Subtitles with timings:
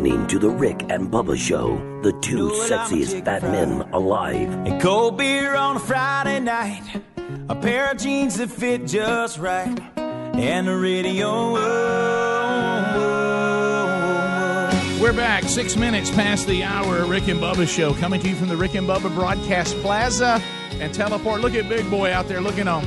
[0.00, 4.48] Listening to The Rick and Bubba Show, the two sexiest fat men alive.
[4.66, 7.02] And cold beer on a Friday night.
[7.50, 9.78] A pair of jeans that fit just right.
[9.98, 11.52] And the radio.
[15.02, 17.04] We're back, six minutes past the hour.
[17.04, 20.42] Rick and Bubba show coming to you from the Rick and Bubba Broadcast Plaza
[20.78, 21.42] and Teleport.
[21.42, 22.86] Look at Big Boy out there looking on.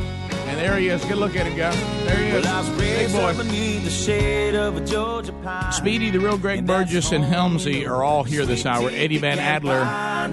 [0.53, 1.03] And there he is.
[1.05, 1.75] Good look at him, guy.
[2.05, 2.45] There he is.
[2.45, 3.35] Well, Big boy.
[3.43, 5.71] beneath the shade of a Georgia pine.
[5.71, 8.87] Speedy, the real Greg Burgess, and Helmsy are all here this hour.
[8.91, 9.81] Eddie Van Adler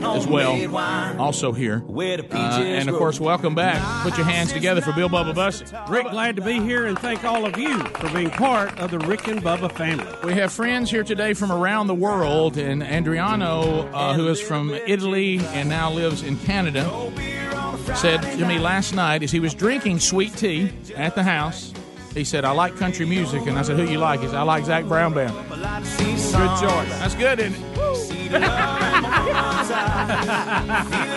[0.07, 0.77] as well,
[1.19, 1.83] also here.
[1.89, 3.81] Uh, and of course, welcome back.
[4.03, 5.65] Put your hands together for Bill Bubba Bussey.
[5.89, 8.99] Rick, glad to be here and thank all of you for being part of the
[8.99, 10.07] Rick and Bubba family.
[10.23, 14.71] We have friends here today from around the world, and Andriano, uh, who is from
[14.87, 16.85] Italy and now lives in Canada,
[17.97, 21.73] said to me last night as he was drinking sweet tea at the house.
[22.15, 24.43] He said, "I like country music," and I said, "Who you like?" He said, "I
[24.43, 26.99] like Zac Brown Band." Good choice.
[26.99, 27.71] That's good, isn't it?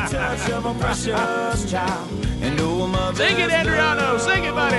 [0.09, 2.11] touch of a precious child.
[2.41, 3.15] And mother.
[3.15, 4.19] Sing it, Andriano.
[4.19, 4.75] Sing it, buddy.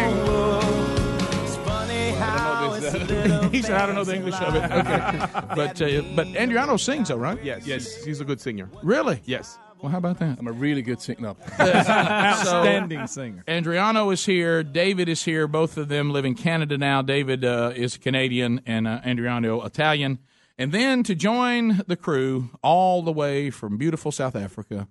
[1.45, 4.65] It's funny how it's a little he said, "I don't know the English of it."
[4.65, 5.19] Okay,
[5.55, 7.43] but uh, but Andriano sings, though, right?
[7.43, 8.69] Yes, yes, he's a good singer.
[8.83, 9.21] Really?
[9.25, 10.39] Yes, Well, how about that?
[10.39, 11.35] I'm a really good singer.
[11.61, 13.45] Outstanding singer.
[13.47, 14.63] Andriano is here.
[14.63, 15.47] David is here.
[15.47, 17.03] Both of them live in Canada now.
[17.03, 20.21] David uh, is Canadian and uh, Andriano Italian.
[20.57, 24.89] And then to join the crew, all the way from beautiful South Africa,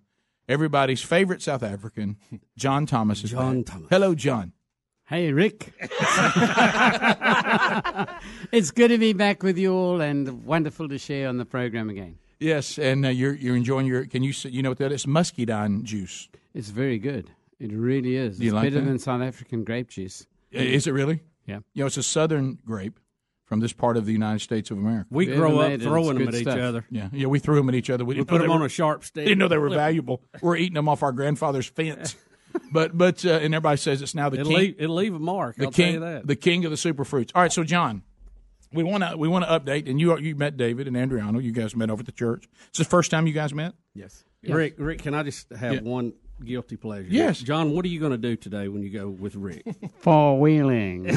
[0.47, 2.17] everybody's favorite South African,
[2.55, 3.39] John Thomas is here.
[3.39, 3.73] John back.
[3.73, 3.88] Thomas.
[3.89, 4.53] Hello, John.
[5.05, 5.73] Hey, Rick.
[8.52, 11.89] it's good to be back with you all and wonderful to share on the program
[11.89, 12.20] again.
[12.43, 14.05] Yes, and uh, you're you're enjoying your.
[14.05, 15.08] Can you s- you know what that is?
[15.08, 16.30] Muscadine juice.
[16.54, 17.31] It's very good.
[17.59, 18.37] It really is.
[18.37, 18.86] Do you it's like better that?
[18.86, 20.27] than South African grape juice.
[20.52, 21.21] Is it really?
[21.48, 21.59] Yeah.
[21.73, 22.99] You know, it's a southern grape
[23.45, 25.08] from this part of the United States of America.
[25.09, 26.59] We Whoever grow made up it, throwing them good at each stuff.
[26.59, 26.86] other.
[26.89, 28.03] Yeah, yeah, we threw them at each other.
[28.05, 29.26] We We didn't put know them they on were- a sharp stick.
[29.26, 30.21] didn't know they were valuable.
[30.42, 32.15] We're eating them off our grandfather's fence.
[32.71, 35.20] but but uh, and everybody says it's now the It'll king, leave, it'll leave a
[35.20, 35.55] mark.
[35.55, 36.27] the I'll tell king, you that.
[36.27, 37.32] the king of the superfruits.
[37.33, 38.03] All right, so John,
[38.73, 41.42] we want to we want to update, and you you met David and Andriano.
[41.42, 42.48] You guys met over at the church.
[42.70, 43.73] It's the first time you guys met.
[43.94, 44.23] yes.
[44.45, 45.82] Rick, Rick, can I just have Yeah.
[45.84, 46.11] one
[46.44, 47.08] guilty pleasure?
[47.10, 47.39] Yes.
[47.39, 49.64] John, what are you going to do today when you go with Rick?
[50.00, 51.06] Four wheeling.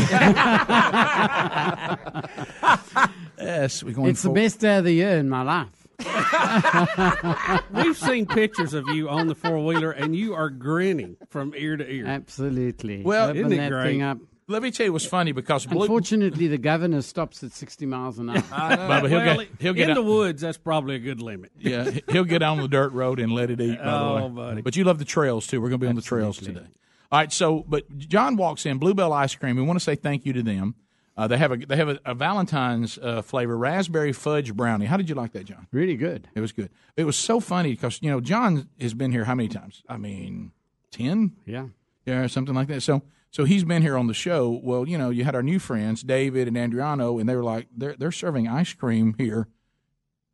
[3.39, 4.11] Yes, we're going.
[4.11, 5.87] it's the best day of the year in my life.
[7.72, 11.77] We've seen pictures of you on the four wheeler, and you are grinning from ear
[11.77, 12.06] to ear.
[12.06, 13.03] Absolutely.
[13.03, 14.00] Well, Open isn't it that great?
[14.47, 14.57] Thing up.
[14.57, 18.19] Let me tell you what's funny because Blue, Unfortunately, the governor stops at 60 miles
[18.19, 18.37] an hour.
[18.43, 20.43] Bubba, he'll well, get he'll get in the out- woods.
[20.43, 21.53] That's probably a good limit.
[21.59, 23.79] yeah he'll get on the dirt road and let it eat.
[23.79, 24.62] By the Oh, way, buddy.
[24.62, 25.61] but you love the trails too.
[25.61, 26.67] We're going to be on the trails today.
[27.12, 29.57] All right, so but John walks in Bluebell ice cream.
[29.57, 30.75] We want to say thank you to them.
[31.17, 34.84] Uh, they have a they have a, a Valentine's uh, flavor raspberry fudge brownie.
[34.87, 35.67] How did you like that, John?
[35.73, 36.28] really good.
[36.34, 36.69] It was good.
[36.97, 39.83] It was so funny because you know John has been here how many times?
[39.89, 40.53] I mean,
[40.91, 41.69] ten, Yeah.
[42.05, 42.83] yeah, something like that.
[42.83, 43.01] So
[43.36, 44.58] so he's been here on the show.
[44.62, 47.66] Well, you know, you had our new friends David and Andriano, and they were like
[47.76, 49.47] they're they're serving ice cream here,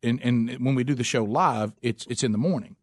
[0.01, 2.77] and and when we do the show live, it's it's in the morning.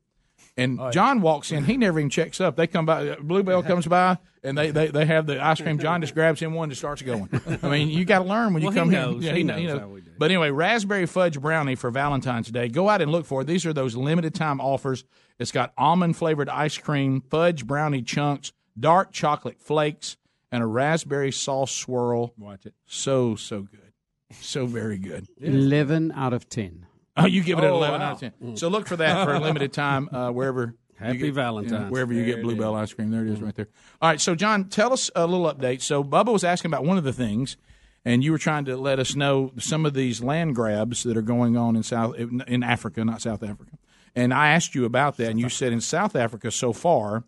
[0.59, 1.65] And oh, John walks in.
[1.65, 2.57] He never even checks up.
[2.57, 3.09] They come by.
[3.09, 5.79] Uh, Bluebell comes by, and they, they, they have the ice cream.
[5.79, 7.31] John just grabs him one and starts going.
[7.63, 9.07] I mean, you got to learn when you Well, come here.
[9.33, 9.79] He kn- knows you know.
[9.79, 10.11] how we do.
[10.19, 12.69] But anyway, raspberry fudge brownie for Valentine's Day.
[12.69, 13.47] Go out and look for it.
[13.47, 15.05] These are those limited time offers.
[15.39, 20.17] It's got almond flavored ice cream, fudge brownie chunks, dark chocolate flakes,
[20.53, 22.33] and a raspberry sauce swirl.
[22.39, 22.75] Watch it.
[22.87, 23.93] So so good,
[24.41, 25.27] so very good.
[25.41, 26.87] 11 out of 10.
[27.17, 28.07] Oh, you give it an Oh, eleven wow.
[28.09, 28.57] out of ten.
[28.57, 30.75] So look for that for a limited time uh, wherever.
[30.97, 31.91] Happy you get, Valentine's.
[31.91, 33.69] wherever you get Bluebell ice cream, there it is, right there.
[34.03, 35.81] All right, so John, tell us a little update.
[35.83, 37.57] So Bubba was asking about one of the things,
[38.05, 41.23] and you were trying to let us know some of these land grabs that are
[41.23, 43.73] going on in South in Africa, not South Africa.
[44.15, 47.25] And I asked you about that, and you said in South Africa so far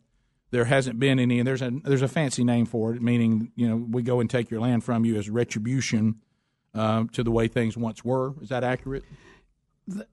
[0.52, 1.40] there hasn't been any.
[1.40, 4.30] And there's a there's a fancy name for it, meaning you know we go and
[4.30, 6.20] take your land from you as retribution
[6.74, 8.34] uh, to the way things once were.
[8.40, 9.02] Is that accurate?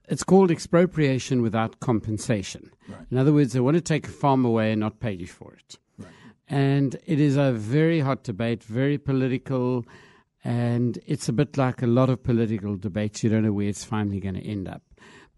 [0.07, 2.71] It's called expropriation without compensation.
[3.11, 5.53] In other words, they want to take a farm away and not pay you for
[5.53, 5.77] it.
[5.99, 6.09] Right.
[6.47, 9.85] And it is a very hot debate, very political,
[10.43, 13.23] and it's a bit like a lot of political debates.
[13.23, 14.81] You don't know where it's finally going to end up.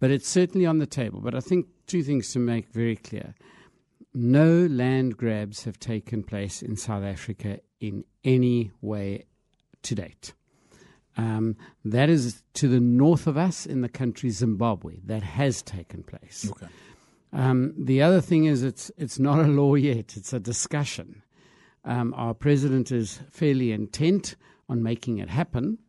[0.02, 1.22] but it's certainly on the table.
[1.22, 3.36] But I think two things to make very clear.
[4.14, 9.26] No land grabs have taken place in South Africa in any way
[9.84, 10.34] to date.
[11.18, 15.00] Um, that is to the north of us in the country Zimbabwe.
[15.06, 16.50] That has taken place.
[16.50, 16.68] Okay.
[17.34, 21.24] Um, the other thing is, it's it's not a law yet; it's a discussion.
[21.84, 24.36] Um, our president is fairly intent
[24.70, 25.80] on making it happen,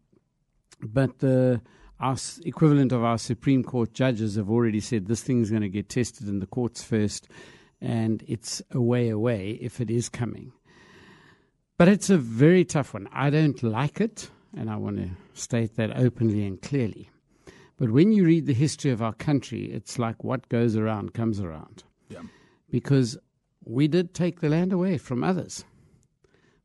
[0.80, 1.60] but the
[2.00, 5.88] our equivalent of our Supreme Court judges have already said this thing's going to get
[5.88, 7.28] tested in the courts first,
[7.82, 10.52] and it's a way away if it is coming.
[11.76, 13.08] But it's a very tough one.
[13.12, 17.10] I don't like it, and I want to state that openly and clearly.
[17.76, 21.40] But when you read the history of our country, it's like what goes around comes
[21.40, 21.82] around.
[22.08, 22.22] Yeah.
[22.70, 23.18] Because
[23.64, 25.64] we did take the land away from others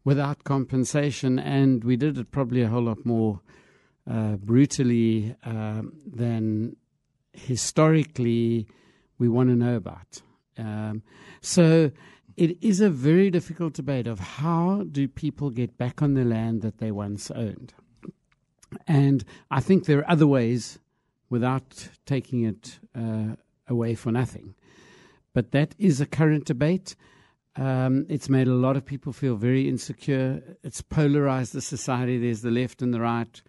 [0.03, 3.41] without compensation, and we did it probably a whole lot more
[4.09, 6.75] uh, brutally um, than
[7.33, 8.67] historically
[9.17, 10.21] we want to know about.
[10.57, 11.03] Um,
[11.41, 11.91] so
[12.35, 16.61] it is a very difficult debate of how do people get back on the land
[16.61, 17.73] that they once owned.
[18.85, 20.79] And I think there are other ways
[21.29, 23.35] without taking it uh,
[23.67, 24.55] away for nothing.
[25.33, 26.95] But that is a current debate.
[27.55, 30.57] Um, it's made a lot of people feel very insecure.
[30.63, 32.17] It's polarized the society.
[32.17, 33.41] There's the left and the right,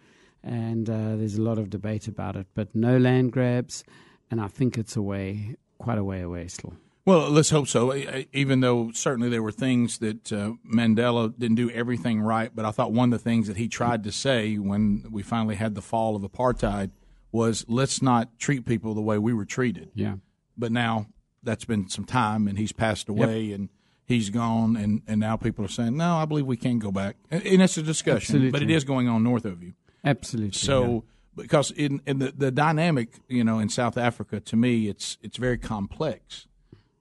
[0.42, 2.46] and uh, there's a lot of debate about it.
[2.54, 3.84] But no land grabs,
[4.30, 6.74] and I think it's a way, quite a way away still.
[7.08, 7.94] Well, let's hope so.
[8.34, 12.70] Even though certainly there were things that uh, Mandela didn't do everything right, but I
[12.70, 15.80] thought one of the things that he tried to say when we finally had the
[15.80, 16.90] fall of apartheid
[17.32, 20.16] was, "Let's not treat people the way we were treated." Yeah.
[20.58, 21.06] But now
[21.42, 23.70] that's been some time, and he's passed away, and
[24.04, 27.16] he's gone, and, and now people are saying, "No, I believe we can go back,"
[27.30, 29.72] and, it's a discussion, but it is going on north of you.
[30.04, 30.52] Absolutely.
[30.52, 35.16] So because in, in the, the dynamic, you know, in South Africa, to me, it's
[35.22, 36.48] it's very complex.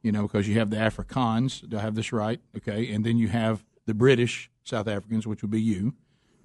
[0.07, 1.68] You know, because you have the Afrikaans.
[1.68, 2.39] Do I have this right?
[2.56, 5.95] Okay, and then you have the British South Africans, which would be you,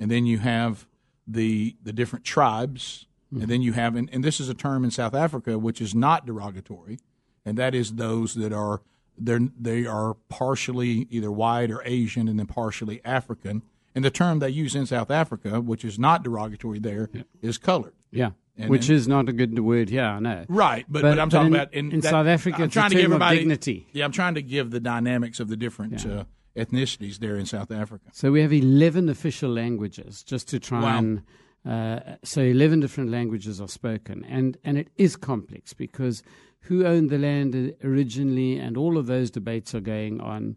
[0.01, 0.89] and then you have
[1.29, 3.49] the the different tribes, and mm-hmm.
[3.49, 6.27] then you have, and, and this is a term in South Africa which is not
[6.27, 6.99] derogatory,
[7.47, 8.83] and that is those that are
[9.17, 13.63] they're, they are partially either white or Asian, and then partially African.
[13.95, 17.11] And the term they use in South Africa, which is not derogatory there,
[17.43, 17.93] is colored.
[18.11, 18.31] yeah.
[18.59, 19.89] And Which then- is not a good word.
[19.89, 20.45] Yeah, I know.
[20.49, 22.65] Right, but, But- but I'm but talking in- about in, in that- South Africa, I'm
[22.65, 23.87] it's a trying to give everybody dignity.
[23.93, 26.25] Yeah, I'm trying to give the dynamics of the different uh,
[26.57, 28.05] ethnicities there in South Africa.
[28.13, 30.99] So we have 11 official languages just to try Wow.
[30.99, 31.23] and.
[31.65, 34.25] Uh, so 11 different languages are spoken.
[34.25, 36.25] And, and it is complex because
[36.63, 40.57] who owned the land originally and all of those debates are going on.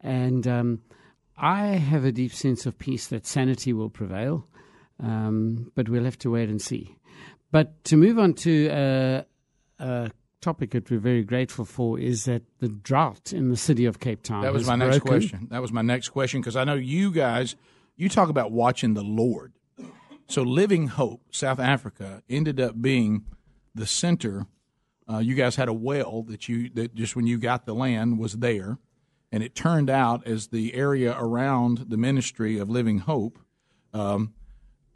[0.00, 0.82] And um,
[1.36, 4.46] I have a deep sense of peace that sanity will prevail,
[5.00, 6.94] um, but we'll have to wait and see.
[7.54, 9.22] But to move on to uh,
[9.78, 10.10] a
[10.40, 14.24] topic that we're very grateful for is that the drought in the city of Cape
[14.24, 15.46] Town That was my next question.
[15.52, 17.54] That was my next question because I know you guys,
[17.94, 19.52] you talk about watching the Lord.
[20.26, 23.24] So Living Hope, South Africa, ended up being
[23.72, 24.48] the center.
[25.08, 28.18] Uh, you guys had a well that you that just when you got the land
[28.18, 28.78] was there,
[29.30, 33.38] and it turned out as the area around the ministry of Living Hope,
[33.92, 34.34] um,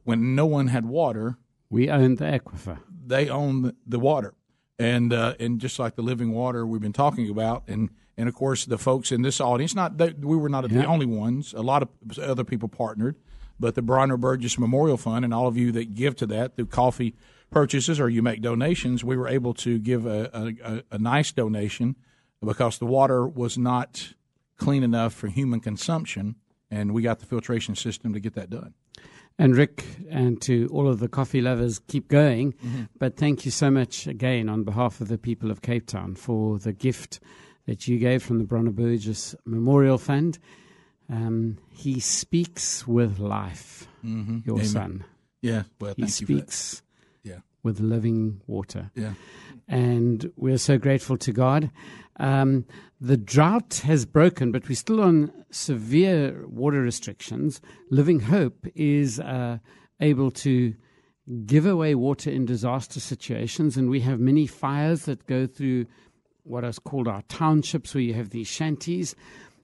[0.02, 1.38] when no one had water,
[1.70, 2.78] We own the aquifer.
[3.06, 4.34] they own the, water,
[4.78, 8.34] and uh, and just like the living water we've been talking about, and and of
[8.34, 11.52] course the folks in this audience, not we were not the only ones.
[11.52, 13.16] A lot of other people partnered,
[13.60, 16.66] but the Bronner Burgess Memorial Fund and all of you that give to that through
[16.66, 17.14] coffee
[17.50, 20.30] purchases or you make donations, we were able to give a,
[20.62, 21.96] a, a nice donation
[22.44, 24.14] because the water was not
[24.58, 26.36] clean enough for human consumption,
[26.70, 28.74] and we got the filtration system to get that done.
[29.40, 32.54] And Rick, and to all of the coffee lovers, keep going.
[32.54, 32.82] Mm-hmm.
[32.98, 36.58] But thank you so much again on behalf of the people of Cape Town for
[36.58, 37.20] the gift
[37.66, 40.38] that you gave from the Bronner Burgess Memorial Fund.
[41.08, 44.50] Um, he speaks with life, your Mm-hmm.
[44.50, 44.64] Amen.
[44.66, 45.04] son.
[45.40, 46.26] Yeah, well, He thank you.
[46.26, 46.50] For that.
[46.52, 46.82] speaks
[47.22, 48.90] Yeah, with living water.
[48.96, 49.14] yeah.
[49.68, 51.70] and we're so grateful to God.
[52.18, 52.64] Um,
[53.00, 57.60] the drought has broken, but we're still on severe water restrictions.
[57.90, 59.58] Living Hope is uh,
[60.00, 60.74] able to
[61.46, 65.86] give away water in disaster situations, and we have many fires that go through
[66.42, 69.14] what is called our townships, where you have these shanties.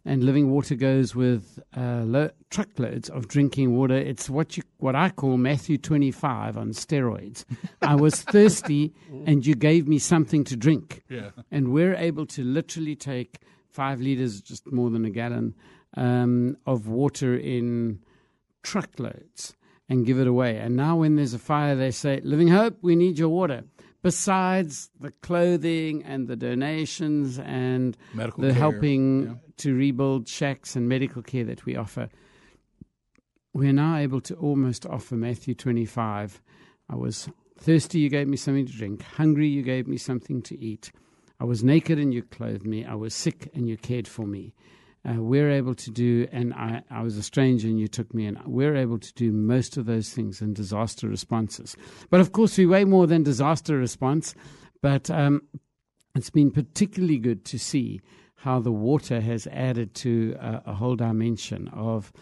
[0.06, 3.96] And living water goes with uh, lo- truckloads of drinking water.
[3.96, 7.44] It's what you, what I call Matthew twenty five on steroids.
[7.80, 8.92] I was thirsty,
[9.26, 11.02] and you gave me something to drink.
[11.08, 11.30] Yeah.
[11.50, 13.38] And we're able to literally take
[13.70, 15.54] five liters, just more than a gallon,
[15.96, 18.00] um, of water in
[18.62, 19.56] truckloads
[19.88, 20.58] and give it away.
[20.58, 23.64] And now, when there's a fire, they say, "Living Hope, we need your water."
[24.04, 29.40] besides the clothing and the donations and Medical the care, helping.
[29.58, 32.08] To rebuild shacks and medical care that we offer,
[33.52, 36.42] we're now able to almost offer Matthew 25.
[36.90, 39.02] I was thirsty, you gave me something to drink.
[39.02, 40.90] Hungry, you gave me something to eat.
[41.40, 42.84] I was naked and you clothed me.
[42.84, 44.54] I was sick and you cared for me.
[45.06, 48.26] Uh, we're able to do, and I, I was a stranger and you took me
[48.26, 48.40] in.
[48.46, 51.76] We're able to do most of those things in disaster responses.
[52.08, 54.34] But of course, we're way more than disaster response.
[54.80, 55.42] But um,
[56.14, 58.00] it's been particularly good to see
[58.44, 62.12] how the water has added to uh, a whole dimension of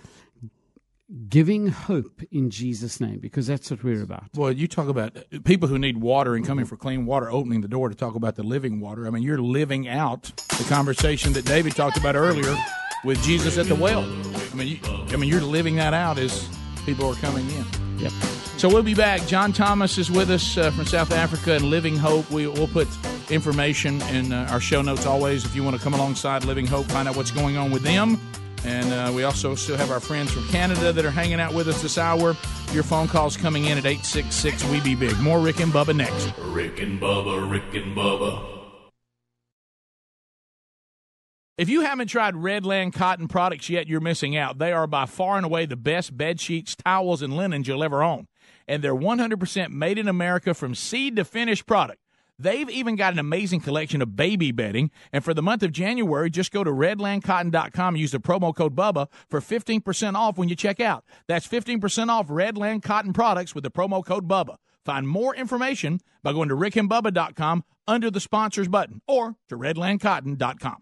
[1.28, 4.26] giving hope in Jesus' name, because that's what we're about.
[4.36, 7.66] Well, you talk about people who need water and coming for clean water, opening the
[7.66, 9.08] door to talk about the living water.
[9.08, 12.56] I mean, you're living out the conversation that David talked about earlier
[13.04, 14.04] with Jesus at the well.
[14.04, 16.48] I mean, you, I mean, you're living that out as
[16.86, 17.98] people are coming in.
[17.98, 18.12] Yep.
[18.62, 19.26] So we'll be back.
[19.26, 22.30] John Thomas is with us uh, from South Africa and Living Hope.
[22.30, 22.86] We, will put
[23.28, 26.86] information in uh, our show notes always if you want to come alongside Living Hope,
[26.86, 28.20] find out what's going on with them.
[28.64, 31.66] And uh, we also still have our friends from Canada that are hanging out with
[31.66, 32.36] us this hour.
[32.70, 35.18] Your phone calls coming in at 866 We Be Big.
[35.18, 36.32] More Rick and Bubba next.
[36.38, 38.48] Rick and Bubba, Rick and Bubba.
[41.58, 44.58] If you haven't tried Redland cotton products yet, you're missing out.
[44.58, 48.04] They are by far and away the best bed sheets, towels, and linens you'll ever
[48.04, 48.28] own.
[48.68, 52.00] And they're 100% made in America from seed to finished product.
[52.38, 54.90] They've even got an amazing collection of baby bedding.
[55.12, 58.74] And for the month of January, just go to redlandcotton.com and use the promo code
[58.74, 61.04] BUBBA for 15% off when you check out.
[61.28, 64.56] That's 15% off Redland Cotton products with the promo code BUBBA.
[64.84, 70.81] Find more information by going to rickandbubba.com under the sponsors button or to redlandcotton.com.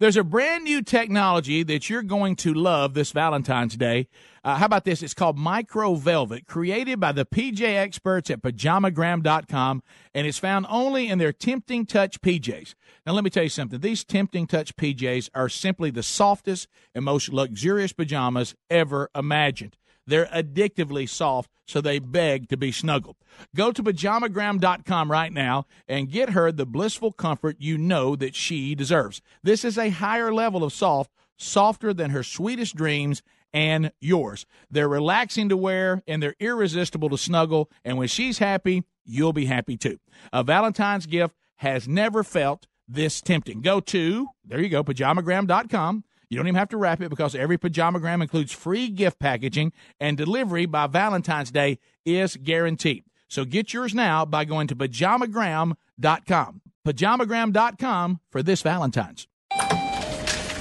[0.00, 4.06] There's a brand new technology that you're going to love this Valentine's Day.
[4.44, 5.02] Uh, how about this?
[5.02, 9.82] It's called Micro Velvet, created by the PJ experts at pajamagram.com,
[10.14, 12.76] and it's found only in their Tempting Touch PJs.
[13.04, 13.80] Now, let me tell you something.
[13.80, 19.76] These Tempting Touch PJs are simply the softest and most luxurious pajamas ever imagined.
[20.08, 23.16] They're addictively soft, so they beg to be snuggled.
[23.54, 28.74] Go to pajamagram.com right now and get her the blissful comfort you know that she
[28.74, 29.20] deserves.
[29.42, 33.22] This is a higher level of soft, softer than her sweetest dreams
[33.52, 34.46] and yours.
[34.70, 37.70] They're relaxing to wear and they're irresistible to snuggle.
[37.84, 39.98] And when she's happy, you'll be happy too.
[40.32, 43.60] A Valentine's gift has never felt this tempting.
[43.60, 46.04] Go to, there you go, pajamagram.com.
[46.30, 50.16] You don't even have to wrap it because every pajamagram includes free gift packaging and
[50.16, 53.04] delivery by Valentine's Day is guaranteed.
[53.28, 56.60] So get yours now by going to pajamagram.com.
[56.86, 59.26] Pajamagram.com for this Valentine's.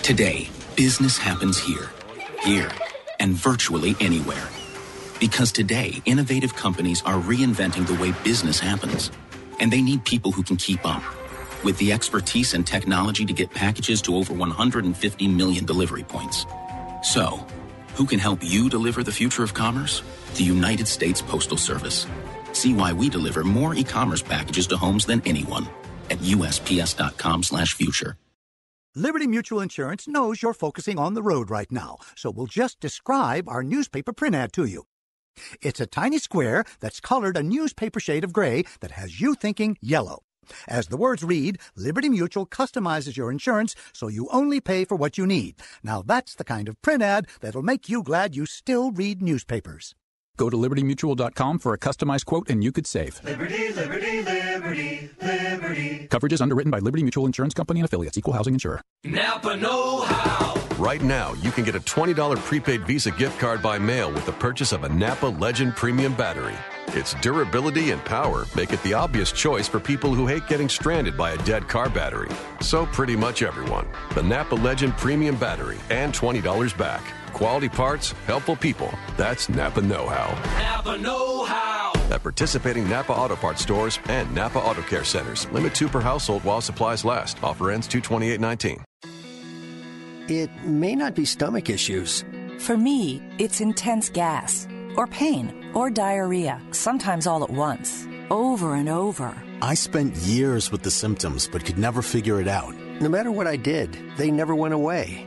[0.04, 1.90] Today, business happens here,
[2.44, 2.72] here,
[3.20, 4.48] and virtually anywhere.
[5.20, 9.12] Because today, innovative companies are reinventing the way business happens.
[9.60, 11.04] And they need people who can keep up.
[11.64, 16.46] With the expertise and technology to get packages to over 150 million delivery points.
[17.02, 17.46] So,
[17.96, 20.04] who can help you deliver the future of commerce?
[20.36, 22.06] The United States Postal Service.
[22.54, 25.68] See why we deliver more e-commerce packages to homes than anyone
[26.10, 28.18] at usps.com/future.
[28.96, 33.48] Liberty Mutual Insurance knows you're focusing on the road right now, so we'll just describe
[33.48, 34.86] our newspaper print ad to you.
[35.62, 39.78] It's a tiny square that's colored a newspaper shade of gray that has you thinking
[39.82, 40.24] yellow.
[40.68, 45.18] As the words read, Liberty Mutual customizes your insurance so you only pay for what
[45.18, 45.56] you need.
[45.84, 49.96] Now that's the kind of print ad that'll make you glad you still read newspapers.
[50.38, 53.22] Go to libertymutual.com for a customized quote and you could save.
[53.24, 56.08] Liberty, liberty, liberty, liberty.
[56.10, 58.82] Coverage is underwritten by Liberty Mutual Insurance Company and affiliates, equal housing insurer.
[59.04, 60.62] Napa Know How.
[60.78, 64.32] Right now, you can get a $20 prepaid Visa gift card by mail with the
[64.34, 66.56] purchase of a Napa Legend Premium battery.
[66.90, 71.18] Its durability and power make it the obvious choice for people who hate getting stranded
[71.18, 72.30] by a dead car battery.
[72.62, 73.88] So, pretty much everyone.
[74.16, 77.04] The Napa Legend Premium Battery and $20 back.
[77.34, 78.92] Quality parts, helpful people.
[79.16, 80.34] That's Napa Know How.
[80.60, 81.92] Napa Know How.
[82.10, 85.48] At participating Napa Auto Parts stores and Napa Auto Care centers.
[85.52, 87.38] Limit two per household while supplies last.
[87.44, 88.84] Offer ends 22819.
[90.30, 92.26] It may not be stomach issues.
[92.60, 94.68] For me, it's intense gas,
[94.98, 99.36] or pain, or diarrhea, sometimes all at once, over and over.
[99.62, 102.74] I spent years with the symptoms but could never figure it out.
[103.02, 105.27] No matter what I did, they never went away.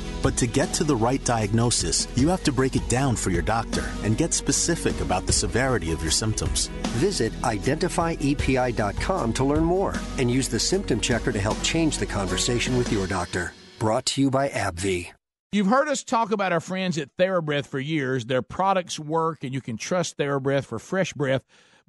[0.21, 3.41] But to get to the right diagnosis, you have to break it down for your
[3.41, 6.67] doctor and get specific about the severity of your symptoms.
[6.99, 12.77] Visit identifyepi.com to learn more and use the symptom checker to help change the conversation
[12.77, 13.53] with your doctor.
[13.79, 15.11] Brought to you by AbbVie.
[15.53, 18.25] You've heard us talk about our friends at TheraBreath for years.
[18.25, 21.43] Their products work, and you can trust TheraBreath for fresh breath.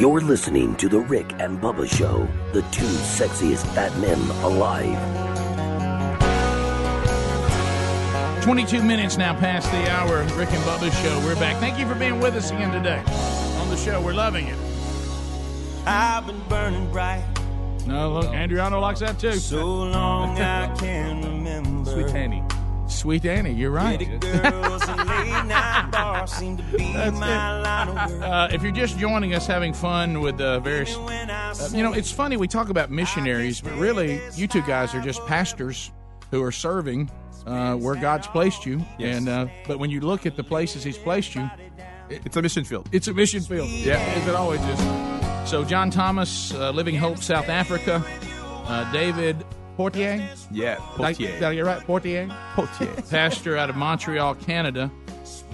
[0.00, 4.96] You're listening to The Rick and Bubba Show, the two sexiest fat men alive.
[8.42, 10.22] 22 minutes now past the hour.
[10.38, 11.18] Rick and Bubba's show.
[11.18, 11.58] We're back.
[11.58, 13.02] Thank you for being with us again today
[13.60, 14.00] on the show.
[14.00, 14.56] We're loving it.
[15.84, 17.26] I've been burning bright.
[17.86, 19.34] No, look, Adriano likes that too.
[19.34, 20.80] So long I can remember.
[20.80, 21.19] Sweet Annie.
[23.00, 23.96] Sweet Annie, you're right.
[23.98, 27.62] Pretty girls and late night bars seem to be That's my it.
[27.62, 28.22] line of work.
[28.22, 30.94] Uh, if you're just joining us having fun with uh, various.
[30.94, 35.00] Uh, you know, it's funny, we talk about missionaries, but really, you two guys are
[35.00, 35.92] just pastors
[36.30, 37.10] who are serving
[37.46, 38.84] uh, where God's placed you.
[38.98, 39.16] Yes.
[39.16, 41.50] And uh, But when you look at the places He's placed you,
[42.10, 42.86] It's a mission field.
[42.92, 43.70] it's a mission field.
[43.70, 44.78] Yeah, as it always is.
[45.50, 48.04] So, John Thomas, uh, Living Hope, South Africa.
[48.66, 49.42] Uh, David
[49.84, 50.28] Portier.
[50.52, 51.06] Yeah, Did Potier.
[51.06, 51.80] I, did I get right?
[51.86, 52.28] Portier?
[52.54, 52.94] Potier.
[53.10, 54.90] Pastor out of Montreal, Canada.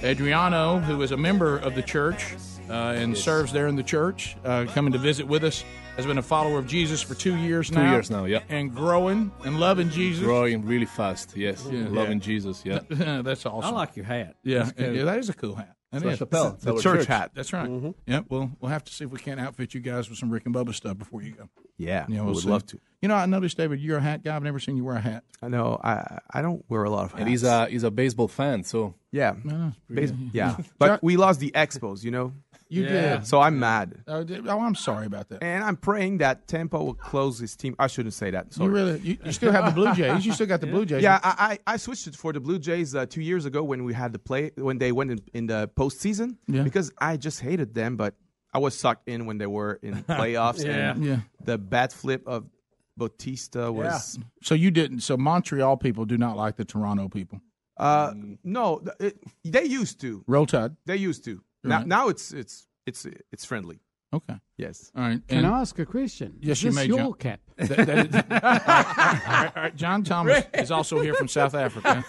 [0.02, 2.34] Adriano, who is a member of the church
[2.68, 6.18] uh, and serves there in the church, uh, coming to visit with us, has been
[6.18, 7.84] a follower of Jesus for two years now.
[7.84, 8.40] Two years now, yeah.
[8.48, 10.24] And growing and loving Jesus.
[10.24, 11.64] Growing really fast, yes.
[11.70, 11.86] Yeah.
[11.88, 12.24] Loving Yeah.
[12.24, 12.80] Jesus, yeah.
[13.22, 13.72] That's awesome.
[13.74, 14.34] I like your hat.
[14.42, 15.76] Yeah, That's yeah, that is a cool hat.
[15.92, 16.18] That It's La is.
[16.18, 16.52] Chapelle.
[16.54, 17.06] It's the church, church.
[17.06, 17.30] hat.
[17.32, 17.68] That's right.
[17.70, 17.94] Mhm.
[18.06, 18.24] Yep.
[18.28, 20.54] Well, we'll have to see if we can't outfit you guys with some Rick and
[20.54, 21.48] Bubba stuff before you go.
[21.78, 22.48] Yeah, Yeah, we we'll would see.
[22.50, 22.80] love to.
[23.02, 24.34] You know, I noticed, David, you're a hat guy.
[24.34, 25.22] I've never seen you wear a hat.
[25.42, 25.78] I know.
[25.84, 27.20] I I don't wear a lot of hats.
[27.20, 30.56] And he's a he's a baseball fan, so yeah, No, Base- yeah.
[30.78, 32.32] But we lost the Expos, you know.
[32.68, 33.16] You Yeah.
[33.18, 33.26] did.
[33.28, 35.40] So I'm mad, Oh, oh, I'm sorry about that.
[35.40, 37.76] and I'm praying that Tampa will close his team.
[37.78, 38.52] I shouldn't say that.
[38.54, 38.66] Sorry.
[38.66, 40.26] You really, you, you still have the Blue Jays.
[40.26, 41.00] You still got the Blue Jays.
[41.02, 43.84] Yeah, I, I I switched it for the Blue Jays uh, two years ago when
[43.84, 46.38] we had the play when they went in, in the postseason.
[46.48, 46.62] Yeah.
[46.64, 48.14] Because I just hated them, but
[48.56, 50.64] I was sucked in when they were in playoffs.
[50.64, 50.92] Yeah.
[50.92, 51.18] And Yeah.
[51.44, 52.44] The bat flip of
[52.96, 54.18] Bautista was.
[54.42, 55.00] So you didn't.
[55.00, 57.40] So Montreal people do not like the Toronto people.
[57.76, 60.24] Uh, no, it, they used to.
[60.26, 60.74] Roll Tide.
[60.86, 61.42] They used to.
[61.62, 61.86] Now, Right.
[61.86, 63.80] now it's it's it's it's friendly.
[64.14, 64.36] Okay.
[64.56, 64.90] Yes.
[64.96, 65.20] All right.
[65.28, 66.38] Can And- I ask a question?
[66.40, 67.12] Yes, is you this may, your John.
[67.14, 67.40] cap?
[67.58, 69.76] That- that is- all right, all right.
[69.76, 72.02] John Thomas is also here from South Africa,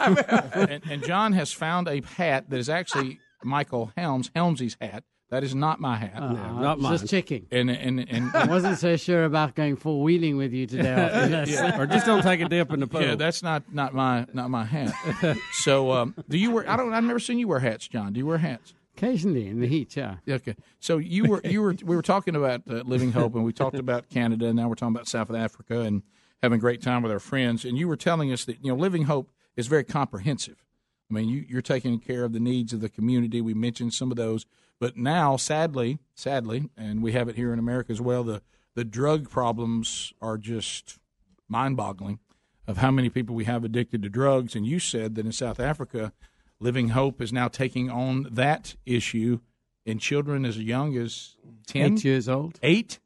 [0.53, 5.03] and, and John has found a hat that is actually Michael Helms Helmsy's hat.
[5.29, 6.13] That is not my hat.
[6.15, 6.93] Uh, not mine.
[6.93, 7.47] Just checking.
[7.51, 11.27] And and and I wasn't so sure about going four wheeling with you today after
[11.27, 11.77] this.
[11.77, 13.01] or just don't take a dip in the pool.
[13.01, 14.93] yeah, that's not not my not my hat.
[15.51, 16.69] so, um, do you wear?
[16.69, 16.93] I don't.
[16.93, 18.13] I've never seen you wear hats, John.
[18.13, 18.73] Do you wear hats?
[18.95, 20.15] Occasionally in the heat, yeah.
[20.27, 20.55] Okay.
[20.79, 23.77] So you were you were we were talking about uh, Living Hope, and we talked
[23.77, 26.01] about Canada, and now we're talking about South Africa, and
[26.41, 27.65] having a great time with our friends.
[27.65, 30.63] And you were telling us that you know Living Hope is very comprehensive.
[31.09, 33.39] I mean, you, you're taking care of the needs of the community.
[33.41, 34.45] We mentioned some of those,
[34.79, 38.23] but now, sadly, sadly, and we have it here in America as well.
[38.23, 38.41] The
[38.75, 40.99] the drug problems are just
[41.47, 42.19] mind-boggling
[42.67, 44.55] of how many people we have addicted to drugs.
[44.55, 46.13] And you said that in South Africa,
[46.59, 49.39] Living Hope is now taking on that issue
[49.85, 52.59] in children as young as ten, Eight years old.
[52.61, 52.99] Eight.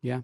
[0.00, 0.22] Yeah.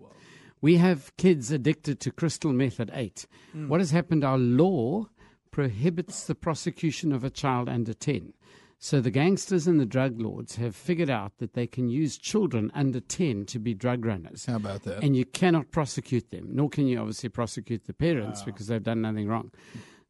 [0.60, 3.26] We have kids addicted to crystal meth at eight.
[3.52, 3.68] Hmm.
[3.68, 4.24] What has happened?
[4.24, 5.06] Our law
[5.50, 8.32] prohibits the prosecution of a child under 10.
[8.80, 12.70] So the gangsters and the drug lords have figured out that they can use children
[12.74, 14.46] under 10 to be drug runners.
[14.46, 15.02] How about that?
[15.02, 18.44] And you cannot prosecute them, nor can you obviously prosecute the parents ah.
[18.46, 19.50] because they've done nothing wrong.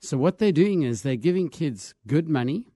[0.00, 2.66] So what they're doing is they're giving kids good money,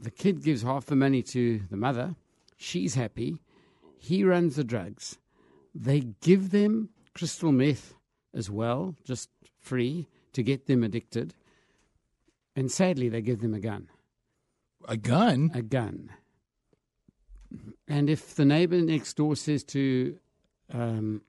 [0.00, 2.16] the kid gives half the money to the mother.
[2.56, 3.40] She's happy.
[3.98, 5.18] He runs the drugs.
[5.74, 7.94] They give them crystal meth
[8.34, 11.34] as well, just free to get them addicted.
[12.56, 13.88] And sadly, they give them a gun.
[14.86, 15.50] A gun?
[15.54, 16.10] A gun.
[17.88, 20.16] And if the neighbor next door says to
[20.72, 21.22] um,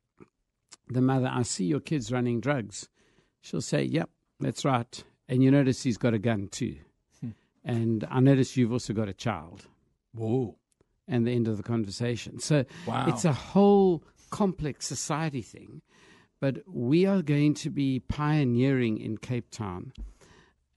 [0.89, 2.89] the mother, I see your kid's running drugs,
[3.41, 4.09] she'll say, Yep,
[4.39, 5.03] that's right.
[5.27, 6.77] And you notice he's got a gun too.
[7.21, 7.29] Hmm.
[7.63, 9.65] And I notice you've also got a child.
[10.13, 10.55] Whoa.
[11.07, 12.39] And the end of the conversation.
[12.39, 13.05] So Wow.
[13.07, 15.81] it's a whole complex society thing.
[16.39, 19.93] But we are going to be pioneering in Cape Town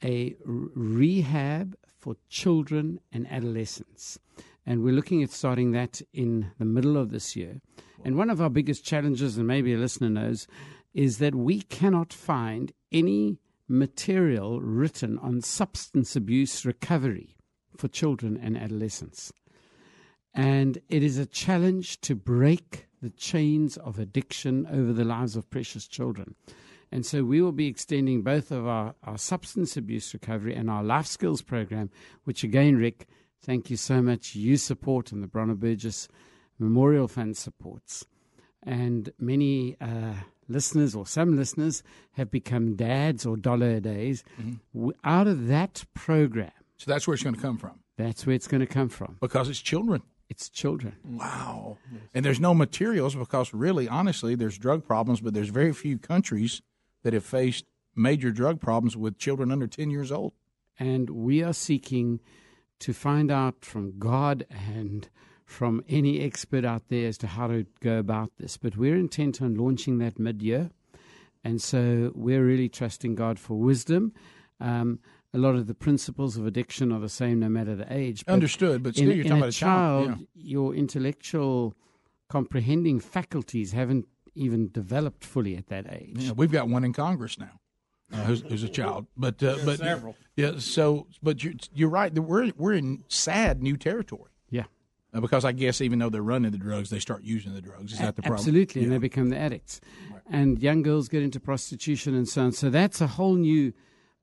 [0.02, 4.18] a rehab for children and adolescents.
[4.64, 7.60] And we're looking at starting that in the middle of this year.
[8.04, 10.46] And one of our biggest challenges, and maybe a listener knows,
[10.94, 17.36] is that we cannot find any material written on substance abuse recovery
[17.76, 19.32] for children and adolescents.
[20.34, 25.50] And it is a challenge to break the chains of addiction over the lives of
[25.50, 26.34] precious children.
[26.90, 30.82] And so we will be extending both of our, our substance abuse recovery and our
[30.82, 31.90] life skills program,
[32.24, 33.06] which again, Rick,
[33.42, 34.34] thank you so much.
[34.34, 36.08] You support and the Bronner Burgess
[36.58, 38.06] Memorial Fund supports.
[38.62, 40.14] And many uh,
[40.48, 44.24] listeners or some listeners have become dads or dollar a days.
[44.74, 48.36] W- Out of that program, So that's where it's going to come from that's where
[48.36, 49.16] it's going to come from.
[49.20, 50.00] because it's children.
[50.30, 50.94] It's children.
[51.04, 51.78] Wow.
[52.14, 56.62] And there's no materials because really, honestly, there's drug problems, but there's very few countries
[57.08, 57.64] that have faced
[57.96, 60.34] major drug problems with children under 10 years old.
[60.78, 62.20] and we are seeking
[62.78, 65.08] to find out from God and
[65.46, 68.58] from any expert out there as to how to go about this.
[68.58, 70.68] But we're intent on launching that mid year.
[71.42, 74.12] And so we're really trusting God for wisdom.
[74.60, 75.00] Um,
[75.32, 78.22] a lot of the principles of addiction are the same no matter the age.
[78.28, 80.26] Understood, but still in, you're in talking a about a child, yeah.
[80.34, 81.74] your intellectual
[82.28, 86.16] comprehending faculties haven't even developed fully at that age.
[86.16, 87.60] Yeah, we've got one in Congress now,
[88.12, 89.06] uh, who's, who's a child.
[89.16, 90.16] But uh, but several.
[90.36, 90.52] Yeah.
[90.58, 92.12] So, but you're you're right.
[92.12, 94.30] We're we're in sad new territory.
[94.50, 94.64] Yeah.
[95.14, 97.92] Uh, because I guess even though they're running the drugs, they start using the drugs.
[97.92, 98.38] Is that the problem?
[98.38, 99.80] Absolutely, and they become the addicts.
[100.30, 102.52] And young girls get into prostitution and so on.
[102.52, 103.72] So that's a whole new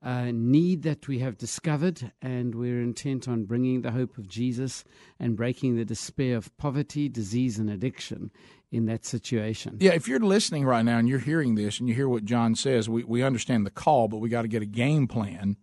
[0.03, 4.84] need that we have discovered, and we're intent on bringing the hope of Jesus
[5.19, 8.31] and breaking the despair of poverty, disease, and addiction
[8.71, 9.77] in that situation.
[9.79, 12.55] Yeah, if you're listening right now and you're hearing this and you hear what John
[12.55, 15.58] says, we, we understand the call, but we got to get a game plan.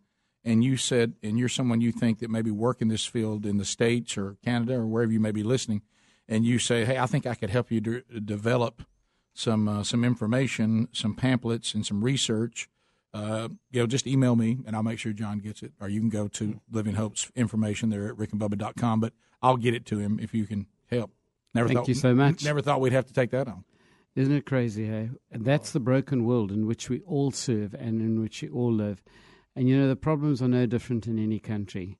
[0.45, 3.59] And you said, and you're someone you think that maybe work in this field in
[3.59, 5.83] the States or Canada or wherever you may be listening,
[6.27, 8.83] and you say, hey, I think I could help you de- develop
[9.35, 12.68] some uh, some information, some pamphlets, and some research.
[13.14, 15.72] Uh, you know, just email me and I'll make sure John gets it.
[15.81, 19.85] Or you can go to Living Hope's information there at rickandbubba.com, but I'll get it
[19.87, 21.11] to him if you can help.
[21.55, 22.44] Never Thank thought, you so much.
[22.44, 23.64] Never thought we'd have to take that on.
[24.14, 25.11] Isn't it crazy, hey?
[25.31, 28.72] And that's the broken world in which we all serve and in which we all
[28.72, 29.03] live.
[29.57, 31.98] And you know, the problems are no different in any country.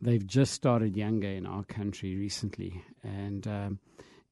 [0.00, 3.78] They've just started younger in our country recently, and um,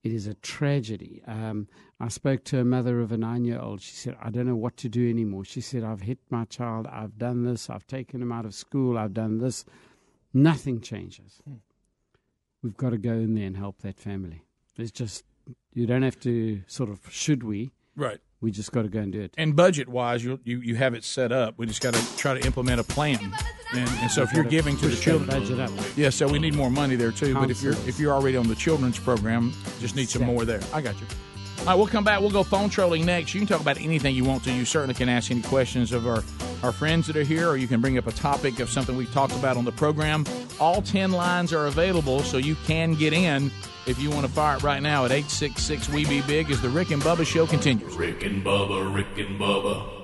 [0.04, 1.22] it is a tragedy.
[1.26, 1.66] Um,
[1.98, 3.80] I spoke to a mother of a nine year old.
[3.80, 5.46] She said, I don't know what to do anymore.
[5.46, 8.98] She said, I've hit my child, I've done this, I've taken him out of school,
[8.98, 9.64] I've done this.
[10.34, 11.40] Nothing changes.
[12.62, 14.42] We've got to go in there and help that family.
[14.76, 15.24] It's just,
[15.72, 17.72] you don't have to sort of, should we?
[17.96, 18.18] Right.
[18.44, 19.32] We just got to go and do it.
[19.38, 21.54] And budget wise, you, you you have it set up.
[21.56, 23.18] We just got to try to implement a plan.
[23.72, 25.70] And, and so if you're giving to the children, budget up.
[25.96, 26.10] yeah.
[26.10, 27.32] So we need more money there too.
[27.34, 30.60] But if you're if you're already on the children's program, just need some more there.
[30.74, 31.06] I got you.
[31.60, 32.20] All right, we'll come back.
[32.20, 33.32] We'll go phone trolling next.
[33.32, 34.52] You can talk about anything you want to.
[34.52, 36.22] You certainly can ask any questions of our,
[36.64, 39.12] our friends that are here, or you can bring up a topic of something we've
[39.12, 40.24] talked about on the program.
[40.58, 43.50] All 10 lines are available, so you can get in
[43.86, 46.70] if you want to fire it right now at 866 We Be Big as the
[46.70, 47.94] Rick and Bubba show continues.
[47.96, 50.03] Rick and Bubba, Rick and Bubba.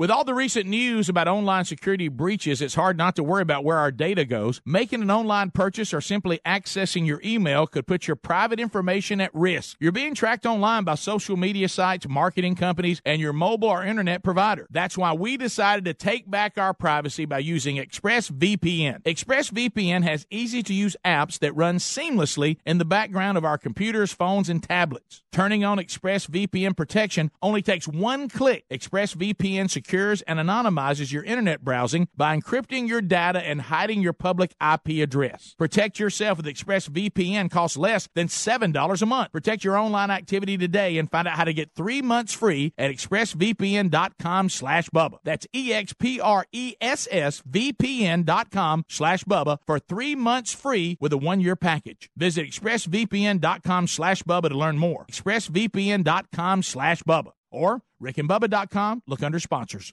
[0.00, 3.64] With all the recent news about online security breaches, it's hard not to worry about
[3.64, 4.60] where our data goes.
[4.64, 9.34] Making an online purchase or simply accessing your email could put your private information at
[9.34, 9.76] risk.
[9.80, 14.22] You're being tracked online by social media sites, marketing companies, and your mobile or internet
[14.22, 14.68] provider.
[14.70, 19.02] That's why we decided to take back our privacy by using ExpressVPN.
[19.02, 24.12] ExpressVPN has easy to use apps that run seamlessly in the background of our computers,
[24.12, 25.24] phones, and tablets.
[25.32, 28.64] Turning on ExpressVPN protection only takes one click.
[28.70, 34.12] ExpressVPN security secures and anonymizes your internet browsing by encrypting your data and hiding your
[34.12, 35.54] public IP address.
[35.58, 39.32] Protect yourself with ExpressVPN costs less than $7 a month.
[39.32, 42.90] Protect your online activity today and find out how to get three months free at
[42.90, 45.16] expressvpn.com slash Bubba.
[45.24, 52.10] That's E-X-P-R-E-S-S-V-P-N dot com slash Bubba for three months free with a one-year package.
[52.16, 55.06] Visit expressvpn.com slash Bubba to learn more.
[55.10, 59.02] expressvpn.com slash Bubba or rickandbubba.com.
[59.06, 59.92] Look under sponsors.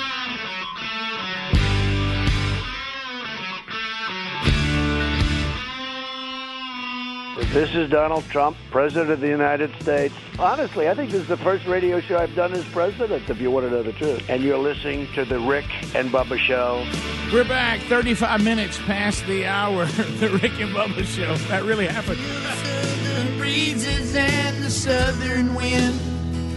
[7.37, 10.13] This is Donald Trump, President of the United States.
[10.37, 13.49] Honestly, I think this is the first radio show I've done as president, if you
[13.49, 14.29] want to know the truth.
[14.29, 15.63] And you're listening to The Rick
[15.95, 16.85] and Bubba Show.
[17.31, 19.85] We're back 35 minutes past the hour.
[19.85, 21.33] the Rick and Bubba Show.
[21.47, 22.19] That really happened.
[22.19, 25.97] The breezes and the southern wind.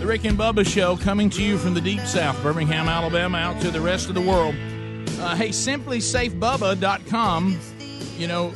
[0.00, 3.60] The Rick and Bubba Show coming to you from the deep south, Birmingham, Alabama, out
[3.62, 4.56] to the rest of the world.
[5.20, 7.60] Uh, hey, simplisafebubba.com.
[8.16, 8.52] You know,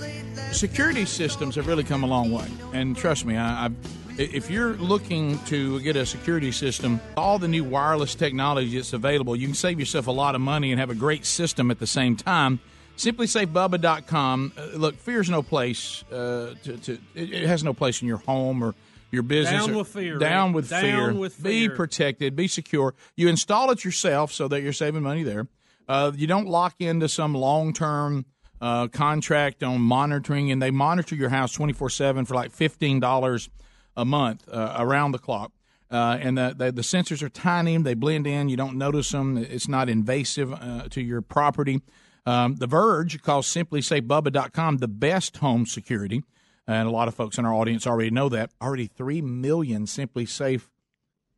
[0.52, 2.46] security systems have really come a long way.
[2.72, 3.74] And trust me, I, I've,
[4.18, 9.37] if you're looking to get a security system, all the new wireless technology that's available,
[9.37, 11.87] you can save yourself a lot of money and have a great system at the
[11.87, 12.61] same time.
[12.96, 14.52] SimpliSafeBubba.com.
[14.56, 16.02] Uh, look, fear's no place.
[16.11, 18.74] Uh, to, to it, has no place in your home or
[19.12, 19.66] your business.
[19.66, 20.56] Down with fear, Down Rick.
[20.56, 21.14] with Down fear.
[21.14, 22.34] with Be protected.
[22.34, 22.94] Be secure.
[23.16, 25.46] You install it yourself so that you're saving money there.
[25.88, 28.26] Uh, you don't lock into some long term
[28.61, 33.49] uh, contract on monitoring, and they monitor your house 24 7 for like $15
[33.97, 35.53] a month uh, around the clock.
[35.90, 38.51] Uh, and the, the the sensors are tiny; they blend in.
[38.51, 39.38] You don't notice them.
[39.38, 41.81] It's not invasive uh, to your property.
[42.27, 46.23] Um, the Verge calls SimpliSafeBubba.com the best home security,
[46.66, 48.51] and a lot of folks in our audience already know that.
[48.61, 50.68] Already three million SimpliSafe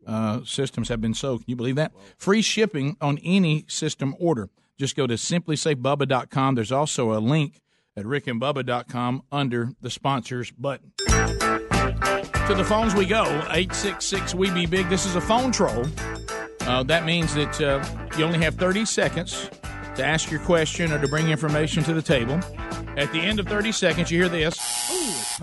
[0.04, 1.44] uh, systems have been sold.
[1.44, 1.92] Can you believe that?
[2.16, 4.48] Free shipping on any system order.
[4.80, 6.54] Just go to simplisafebubba.com.
[6.54, 7.60] There's also a link
[7.98, 10.92] at rickandbubba.com under the sponsors button.
[10.96, 13.24] To the phones we go.
[13.24, 14.88] 866 We Be Big.
[14.88, 15.84] This is a phone troll.
[16.62, 17.84] Uh, that means that uh,
[18.16, 19.50] you only have 30 seconds
[19.96, 22.40] to ask your question or to bring information to the table.
[22.96, 24.58] At the end of 30 seconds, you hear this.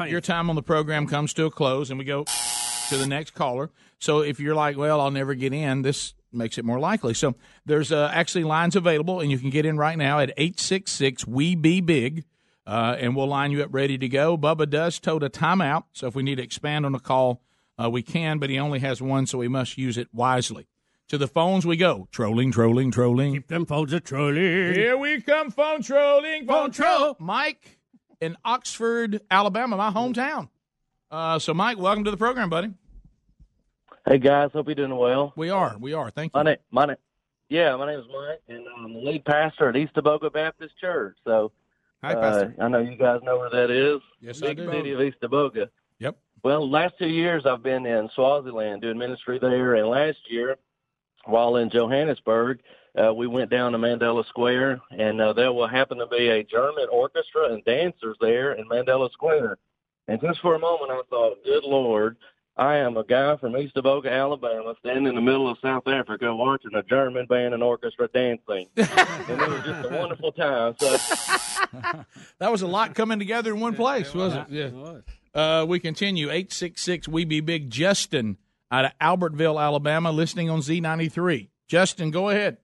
[0.07, 2.25] Your time on the program comes to a close, and we go
[2.89, 3.69] to the next caller.
[3.99, 7.13] So if you're like, well, I'll never get in, this makes it more likely.
[7.13, 7.35] So
[7.65, 11.55] there's uh, actually lines available, and you can get in right now at 866 We
[11.55, 12.25] Be Big.
[12.65, 14.37] Uh, and we'll line you up ready to go.
[14.37, 17.41] Bubba does tote a timeout, so if we need to expand on a call,
[17.81, 20.67] uh, we can, but he only has one, so we must use it wisely.
[21.07, 22.09] To the phones we go.
[22.11, 23.35] Trolling, trolling, trolling.
[23.35, 24.73] Keep them phones a trolling.
[24.73, 27.15] Here we come, phone trolling, phone troll.
[27.19, 27.79] Mike
[28.19, 30.49] in Oxford, Alabama, my hometown.
[31.09, 32.73] Uh, so, Mike, welcome to the program, buddy.
[34.07, 35.33] Hey guys, hope you're doing well.
[35.35, 36.09] We are, we are.
[36.11, 36.39] Thank you.
[36.39, 36.95] My name, my name,
[37.49, 41.17] yeah, my name is Mike, and I'm the lead pastor at Eastaboga Baptist Church.
[41.25, 41.51] So,
[42.01, 42.55] Hi, uh, Pastor.
[42.57, 43.99] I know you guys know where that is.
[44.21, 44.71] Yes, I do.
[44.71, 45.67] city of Eastaboga.
[45.99, 46.17] Yep.
[46.41, 50.55] Well, last two years I've been in Swaziland doing ministry there, and last year,
[51.25, 52.61] while in Johannesburg,
[52.97, 56.45] uh, we went down to Mandela Square, and uh, there will happen to be a
[56.45, 59.57] German orchestra and dancers there in Mandela Square.
[60.07, 62.15] And just for a moment, I thought, good Lord,
[62.57, 66.73] I am a guy from Eastaboga, Alabama, standing in the middle of South Africa watching
[66.73, 68.67] a German band and orchestra dancing.
[68.75, 68.87] and
[69.41, 70.75] it was just a wonderful time.
[70.79, 70.97] So,
[72.39, 74.73] that was a lot coming together in one place, wasn't it?
[74.73, 74.99] Yeah.
[75.39, 76.27] Uh, we continue.
[76.29, 77.69] 866 We Be Big.
[77.69, 78.37] Justin
[78.71, 81.49] out of Albertville, Alabama, listening on Z93.
[81.67, 82.57] Justin, go ahead.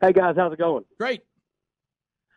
[0.00, 0.84] Hey guys, how's it going?
[0.98, 1.22] Great.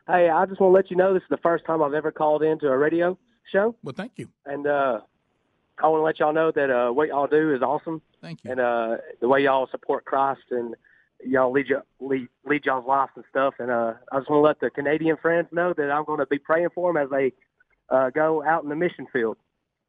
[0.07, 2.11] Hey, I just want to let you know this is the first time I've ever
[2.11, 3.17] called into a radio
[3.51, 4.29] show, Well, thank you.
[4.45, 5.01] and uh,
[5.81, 8.01] I want to let y'all know that uh, what y'all do is awesome.
[8.21, 8.51] Thank you.
[8.51, 10.75] And uh, the way y'all support Christ and
[11.23, 13.55] y'all lead, y- lead, lead y'all's lives and stuff.
[13.59, 16.25] And uh, I just want to let the Canadian friends know that I'm going to
[16.25, 17.33] be praying for them as they
[17.89, 19.37] uh, go out in the mission field.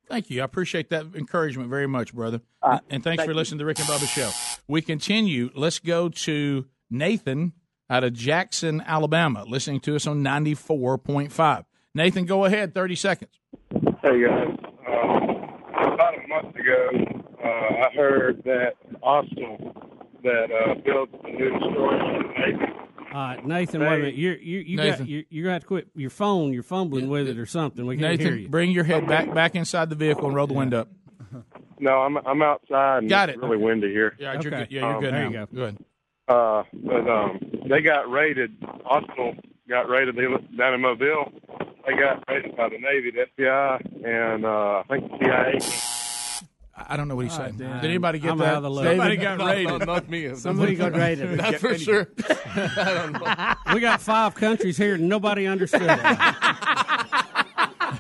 [0.09, 0.41] Thank you.
[0.41, 2.41] I appreciate that encouragement very much, brother.
[2.63, 3.37] Uh, and thanks thank for you.
[3.37, 4.31] listening to the Rick and Bubba Show.
[4.67, 5.51] We continue.
[5.55, 7.53] Let's go to Nathan
[7.91, 11.65] out of Jackson, Alabama, listening to us on 94.5.
[11.95, 12.75] Nathan, go ahead.
[12.75, 13.31] 30 seconds.
[14.03, 14.57] Hey guys,
[14.89, 15.58] um,
[15.99, 16.91] about a month ago,
[17.45, 19.75] uh, I heard that Austal
[20.23, 22.73] that uh, built the new destroyer in the Navy.
[23.15, 24.15] Uh, Nathan, wait a minute.
[24.17, 24.99] You're, you you Nathan.
[25.01, 26.53] got you're, you're gonna have to quit your phone.
[26.53, 27.87] You're fumbling with it or something.
[27.87, 28.49] We can't hear Nathan, you.
[28.49, 30.89] bring your head back back inside the vehicle and roll the window up.
[31.81, 32.99] No, I'm I'm outside.
[32.99, 33.43] And Got it's it.
[33.43, 34.15] really windy here.
[34.19, 34.69] Yeah, you're good.
[34.71, 35.47] Yeah, you're good Um, now.
[35.47, 35.79] Go ahead.
[36.29, 38.53] Uh, but um, they got raided.
[38.85, 39.35] Arsenal
[39.69, 40.27] got raided they,
[40.57, 41.33] down in Mobile.
[41.87, 44.49] They got raided by the Navy, the FBI, and uh,
[44.81, 45.59] I think the CIA.
[46.81, 47.57] I don't know what he's saying.
[47.59, 47.81] damn.
[47.81, 48.49] Did anybody get I'm that?
[48.49, 48.85] out of the loop.
[48.87, 49.23] Somebody David?
[49.25, 49.79] got No, raided.
[49.81, 50.35] no, not me.
[50.37, 51.39] Somebody got raided.
[51.39, 52.09] That's for sure.
[53.75, 55.83] we got five countries here, and nobody understood.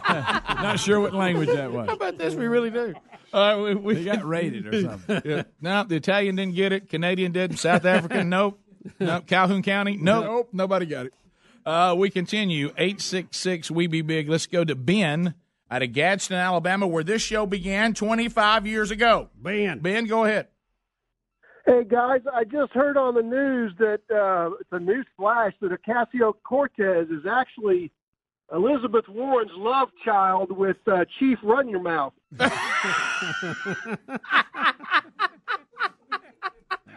[0.08, 1.88] Not sure what language that was.
[1.88, 2.34] How about this?
[2.34, 2.94] We really do.
[3.32, 5.22] Uh, we, we They got raided or something.
[5.24, 5.42] yeah.
[5.60, 6.88] No, the Italian didn't get it.
[6.88, 7.58] Canadian did.
[7.58, 8.58] South African, nope.
[9.00, 9.26] Nope.
[9.26, 10.24] Calhoun County, nope.
[10.24, 10.48] Nope.
[10.52, 11.14] Nobody got it.
[11.68, 12.68] Uh, we continue.
[12.78, 14.26] 866 We Be Big.
[14.26, 15.34] Let's go to Ben
[15.70, 19.28] out of Gadsden, Alabama, where this show began 25 years ago.
[19.36, 19.80] Ben.
[19.80, 20.46] Ben, go ahead.
[21.66, 25.70] Hey guys, I just heard on the news that uh, it's a news flash that
[25.70, 27.92] Ocasio Cortez is actually
[28.50, 32.14] Elizabeth Warren's love child with uh, Chief Run Your Mouth.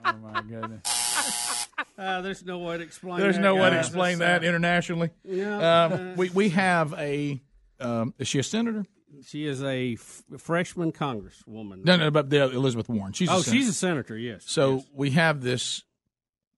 [0.04, 1.61] Oh my goodness.
[1.98, 3.20] Uh, there's no way to explain.
[3.20, 5.12] There's that, no way to explain That's, that internationally.
[5.24, 5.84] Yeah.
[5.86, 7.40] Um, we we have a.
[7.80, 8.86] Um, is she a senator?
[9.26, 11.84] She is a f- freshman congresswoman.
[11.84, 13.14] No, no, but the Elizabeth Warren.
[13.14, 13.52] She's a oh, senator.
[13.52, 14.18] she's a senator.
[14.18, 14.44] Yes.
[14.48, 15.84] So we have this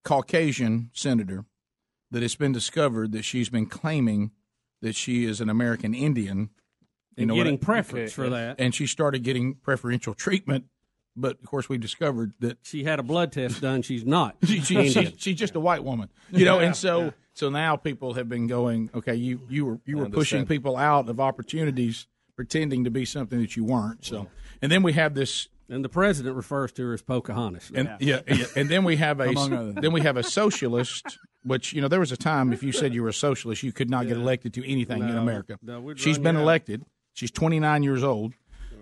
[0.03, 1.45] Caucasian senator
[2.11, 4.31] that it's been discovered that she's been claiming
[4.81, 6.51] that she is an American Indian.
[7.17, 8.59] And what getting I- preference for that.
[8.59, 10.65] And she started getting preferential treatment.
[11.15, 13.81] But of course, we discovered that she had a blood test done.
[13.81, 14.35] She's not.
[14.43, 16.59] she, she, she, she's just a white woman, you know.
[16.59, 16.67] Yeah.
[16.67, 20.09] And so, so now people have been going, okay, you you were you I were
[20.09, 24.05] pushing people out of opportunities, pretending to be something that you weren't.
[24.05, 24.27] So,
[24.61, 27.71] and then we have this and the president refers to her as Pocahontas.
[27.73, 28.21] and yeah.
[28.27, 29.33] yeah, and then we have a
[29.75, 32.93] then we have a socialist, which you know there was a time if you said
[32.93, 35.57] you were a socialist, you could not get elected to anything in America.
[35.61, 36.43] no, we'd She's run been out.
[36.43, 36.85] elected.
[37.13, 38.33] She's 29 years old,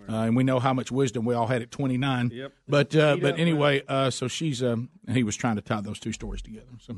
[0.08, 2.30] uh, and we know how much wisdom we all had at 29.
[2.32, 2.52] Yep.
[2.68, 6.12] But uh, but anyway, uh, so she's um, he was trying to tie those two
[6.12, 6.66] stories together.
[6.80, 6.94] So.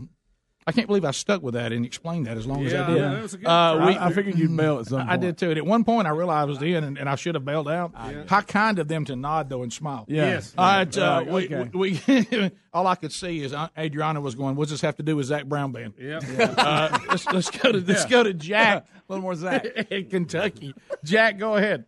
[0.67, 2.97] I can't believe I stuck with that and explained that as long as I did.
[2.97, 5.11] yeah, that was a good Uh, we- I- I figured you'd bail at some point.
[5.11, 5.51] I did too.
[5.51, 7.69] And at one point, I realized I was in, and, and I should have bailed
[7.69, 7.93] out.
[8.31, 10.07] How kind of them to nod though and smile.
[10.09, 10.25] Yeah.
[10.25, 10.55] Yes.
[10.57, 10.97] All right.
[10.97, 11.71] Uh, Right, okay.
[11.75, 14.57] we, we, all I could see is Adriano was going.
[14.57, 15.95] What's this have to do with Zac Brown band?
[16.01, 16.25] Yep.
[16.39, 18.87] Uh, let's, let's go to let's go to Jack.
[19.07, 19.67] A little more Zac.
[19.91, 20.75] in Kentucky.
[21.05, 21.85] Jack, go ahead.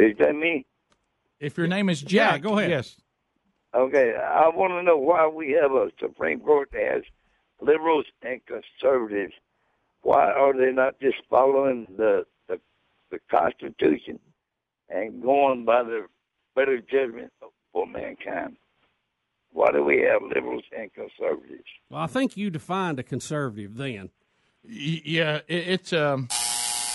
[0.00, 0.66] Is that me?
[1.38, 2.70] If your name is Jack, Yeah, go ahead.
[2.70, 2.96] Yes.
[3.74, 7.02] Okay, I want to know why we have a Supreme Court that has
[7.60, 9.32] liberals and conservatives.
[10.02, 12.58] Why are they not just following the the,
[13.10, 14.18] the Constitution
[14.88, 16.06] and going by the
[16.56, 17.32] better judgment
[17.72, 18.56] for mankind?
[19.52, 21.64] Why do we have liberals and conservatives?
[21.90, 24.10] Well, I think you defined a conservative then.
[24.64, 26.28] Y- Yeah, it, it's um,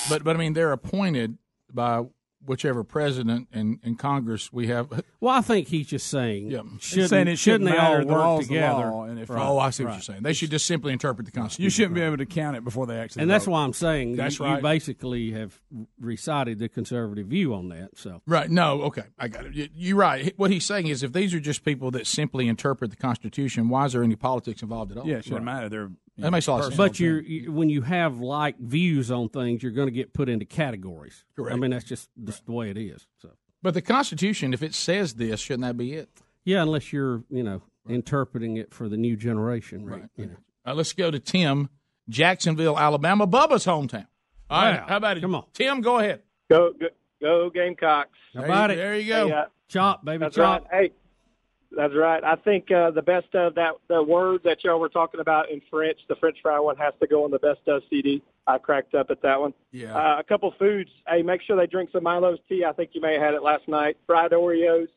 [0.09, 1.37] but but I mean they're appointed
[1.73, 2.03] by
[2.45, 4.87] whichever president and, and Congress we have.
[5.19, 6.61] Well, I think he's just saying, Yeah.
[6.79, 8.91] shouldn't, saying it shouldn't shouldn't they all the work law's the together?
[8.91, 9.95] law, and if- oh, I see what right.
[9.95, 10.23] you're saying.
[10.23, 11.63] They should just simply interpret the Constitution.
[11.63, 13.23] You shouldn't be able to count it before they actually.
[13.23, 14.57] and that's why I'm saying That's you, right.
[14.57, 15.59] you basically have
[15.99, 17.97] recited the conservative view on that.
[17.97, 18.49] So Right.
[18.49, 18.83] No.
[18.83, 19.03] Okay.
[19.17, 19.53] I got it.
[19.53, 20.33] You- You're right.
[20.37, 23.85] What he's saying is, if these are just people that simply interpret the Constitution, why
[23.85, 25.07] is there any politics involved at all?
[25.07, 25.53] Yeah, it shouldn't Right.
[25.55, 25.69] matter.
[25.69, 26.77] They're That makes a lot of sense.
[26.77, 30.29] But you're, you, when you have like views on things, you're going to get put
[30.29, 31.25] into categories.
[31.35, 31.53] Correct.
[31.53, 33.05] I mean, that's just, just the way it is.
[33.21, 36.09] So But the Constitution, if it says this, shouldn't that be it?
[36.45, 40.03] yeah, unless you're you know interpreting it for the new generation, right?
[40.15, 40.35] You know.
[40.65, 41.69] Uh, let's go to Tim,
[42.09, 44.07] Jacksonville, Alabama, Bubba's hometown.
[44.49, 44.79] All right.
[44.79, 44.85] Wow.
[44.87, 45.21] How about it?
[45.21, 45.45] Come on.
[45.53, 45.81] Tim.
[45.81, 46.21] Go ahead.
[46.49, 46.87] Go, go,
[47.21, 48.17] go Gamecocks.
[48.35, 48.77] How about you, it?
[48.77, 49.27] There you go.
[49.27, 50.67] Hey, uh, Chop, baby, chop.
[50.71, 50.83] right.
[50.89, 50.91] Hey,
[51.71, 52.23] that's right.
[52.23, 55.61] I think uh, the best of that the word that y'all were talking about in
[55.69, 58.21] French, the French fry one has to go on the best of CD.
[58.47, 59.53] I cracked up at that one.
[59.71, 59.95] Yeah.
[59.95, 60.89] Uh, a couple foods.
[61.07, 62.63] Hey, make sure they drink some Milo's tea.
[62.63, 63.97] I think you may have had it last night.
[64.05, 64.87] Fried Oreos.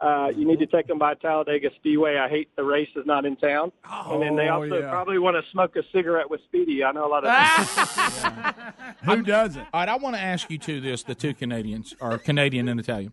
[0.00, 2.16] Uh, you need to take them by Talladega Speedway.
[2.16, 3.70] I hate the race is not in town.
[3.86, 4.88] Oh, and then they Oh, also yeah.
[4.90, 6.82] probably want to smoke a cigarette with Speedy.
[6.82, 8.64] I know a lot of.
[9.04, 9.60] Who doesn't?
[9.74, 12.80] All right, I want to ask you two this: the two Canadians are Canadian and
[12.80, 13.12] Italian.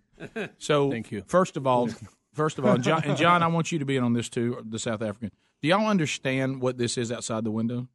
[0.60, 1.24] So, Thank you.
[1.28, 1.89] First of all,
[2.38, 4.29] first of all, and John, and John, I want you to be in on this
[4.29, 4.63] too.
[4.69, 5.31] The South African.
[5.61, 7.88] Do y'all understand what this is outside the window?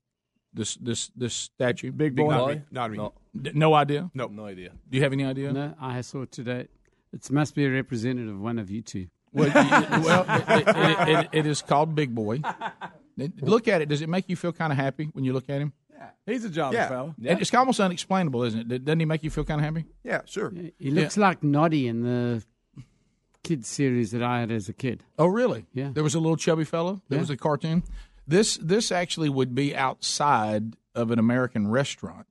[0.53, 1.93] This this this statue.
[1.93, 2.29] Big boy.
[2.29, 2.63] Not me.
[2.71, 2.97] Not me.
[2.99, 4.11] No, D- No idea.
[4.13, 4.71] no, no idea.
[4.91, 5.53] Do you have any idea?
[5.53, 6.69] No, I saw it today.
[7.13, 9.07] It must be a representative of one of you two.
[9.33, 12.43] Well, y- well it, it, it, it is called Big Boy.
[13.41, 13.89] Look at it.
[13.89, 15.73] Does it make you feel kind of happy when you look at him?
[15.91, 16.09] Yeah.
[16.27, 16.89] He's a jolly Yeah.
[16.89, 17.15] fella.
[17.27, 18.85] And It's almost unexplainable, isn't it?
[18.85, 19.87] Doesn't he make you feel kind of happy?
[20.05, 20.53] Yeah, sure.
[20.79, 22.43] He looks like Noddy in the
[23.43, 25.03] kids series that I had as a kid.
[25.19, 25.67] Oh, really?
[25.73, 25.91] Yeah.
[25.93, 27.03] There was a little chubby fellow.
[27.09, 27.23] There Yeah.
[27.23, 27.83] was a cartoon.
[28.27, 32.27] This this actually would be outside of an American restaurant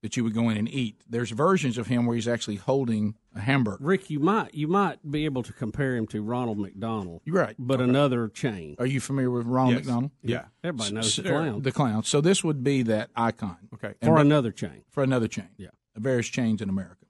[0.00, 1.02] that you would go in and eat.
[1.10, 3.78] There's versions of him where he's actually holding a hamburger.
[3.84, 7.56] Rick, you might you might be able to compare him to Ronald McDonald, You're right.
[7.58, 8.76] but another chain.
[8.78, 9.84] Are you familiar with Ronald Yes.
[9.86, 10.10] McDonald?
[10.22, 10.44] Yeah.
[10.62, 12.02] Everybody knows the er, clown The clown.
[12.04, 13.56] So this would be that icon.
[13.74, 13.94] Okay.
[14.00, 14.84] And for Bu- another chain.
[14.88, 15.48] for another chain.
[15.56, 15.70] Yeah.
[15.96, 17.04] Various chains in America.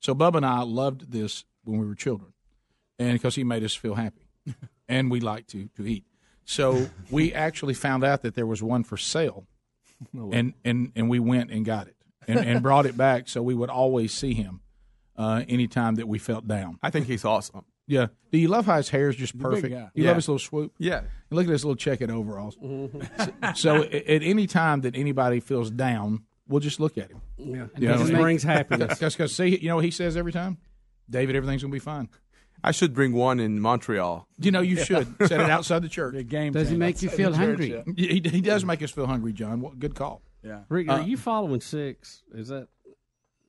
[0.00, 2.32] So Bubba and I loved this when we were children,
[3.00, 4.28] and because he made us feel happy,
[4.88, 6.04] and we like to to eat.
[6.44, 9.46] So we actually found out that there was one for sale,
[10.32, 11.96] and and and we went and got it
[12.28, 13.28] and, and brought it back.
[13.28, 14.60] So we would always see him
[15.16, 16.78] uh, anytime that we felt down.
[16.82, 17.64] I think he's awesome.
[17.86, 18.06] Yeah.
[18.30, 19.74] Do you love how his hair is just perfect?
[19.74, 20.08] You Yeah.
[20.08, 20.72] love his little swoop.
[20.78, 20.98] Yeah.
[20.98, 22.56] And look at his little checkered overalls.
[23.56, 27.20] so at, at any time that anybody feels down, we'll just look at him.
[27.36, 28.96] Yeah, You know, it just brings happiness.
[29.00, 30.58] Because see, you know what he says every time,
[31.08, 32.08] David, everything's gonna be fine.
[32.62, 34.26] I should bring one in Montreal.
[34.38, 36.14] You know, you should set it outside the church.
[36.14, 36.52] The game.
[36.52, 36.78] Does he changer.
[36.78, 37.82] make you feel hungry?
[37.96, 39.60] He, he does make us feel hungry, John.
[39.60, 40.22] What, good call.
[40.42, 40.60] Yeah.
[40.68, 42.22] Rick, Uh, are you following six?
[42.34, 42.68] Is that?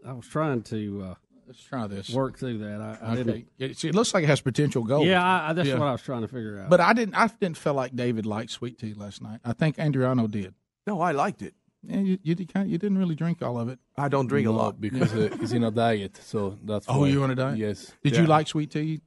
[0.05, 1.15] I was trying to uh,
[1.47, 2.09] Let's try this.
[2.09, 2.81] work through that.
[2.81, 3.45] I, I Okay.
[3.59, 3.77] didn't.
[3.77, 5.05] See, it looks like it has potential gold.
[5.07, 5.77] Yeah, I, I, that's Yeah.
[5.77, 6.69] what I was trying to figure out.
[6.69, 7.15] But I didn't.
[7.15, 9.39] I didn't feel like David liked sweet tea last night.
[9.45, 10.53] I think Adriano did.
[10.87, 11.53] No, I liked it.
[11.83, 13.79] Yeah, you, you, did kind you didn't really drink all of it.
[13.97, 16.85] I don't drink a lot because uh, he's in a diet, so that's.
[16.87, 17.07] Oh, why.
[17.07, 17.57] you on a diet?
[17.57, 17.91] Yes.
[18.03, 19.01] Did you like sweet tea?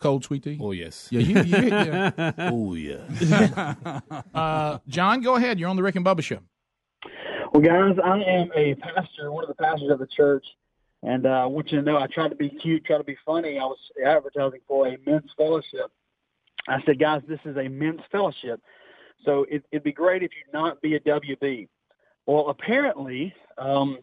[0.00, 0.58] Cold sweet tea?
[0.60, 1.08] Oh yes.
[1.10, 2.32] Yeah, you, you yeah.
[2.38, 3.74] oh yeah.
[4.34, 5.58] uh, John, go ahead.
[5.60, 6.40] You're on the Rick and Bubba show.
[7.52, 10.44] Well, guys, I am a pastor, one of the pastors of the church,
[11.02, 13.16] and uh, I want you to know I tried to be cute, try to be
[13.24, 13.58] funny.
[13.58, 15.92] I was advertising for a men's fellowship.
[16.66, 18.60] I said, guys, this is a men's fellowship,
[19.24, 21.68] so it, it'd be great if you not be a WB.
[22.26, 23.98] Well, apparently, um,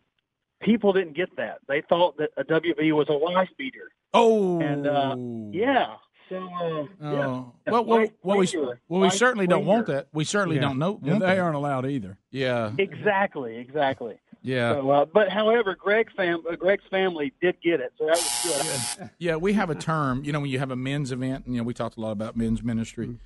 [0.61, 1.59] people didn't get that.
[1.67, 3.89] They thought that a WB was a wife beater.
[4.13, 5.15] Oh, and uh,
[5.57, 5.95] yeah.
[6.29, 7.25] So, uh, yeah.
[7.27, 7.53] Oh.
[7.67, 8.47] Well, well, well, we,
[8.87, 10.07] well, we certainly don't want that.
[10.13, 10.61] We certainly Yeah.
[10.63, 10.99] don't know.
[11.03, 12.17] Yeah, they aren't allowed either.
[12.29, 12.71] Yeah.
[12.77, 14.17] Exactly, exactly.
[14.41, 14.73] Yeah.
[14.73, 18.95] So, uh, but however, Greg fam- uh, Greg's family did get it, so that was
[18.97, 19.09] good.
[19.19, 20.23] Yeah, we have a term.
[20.23, 22.35] You know, when you have a men's event, you know, we talked a lot about
[22.35, 23.17] men's ministry,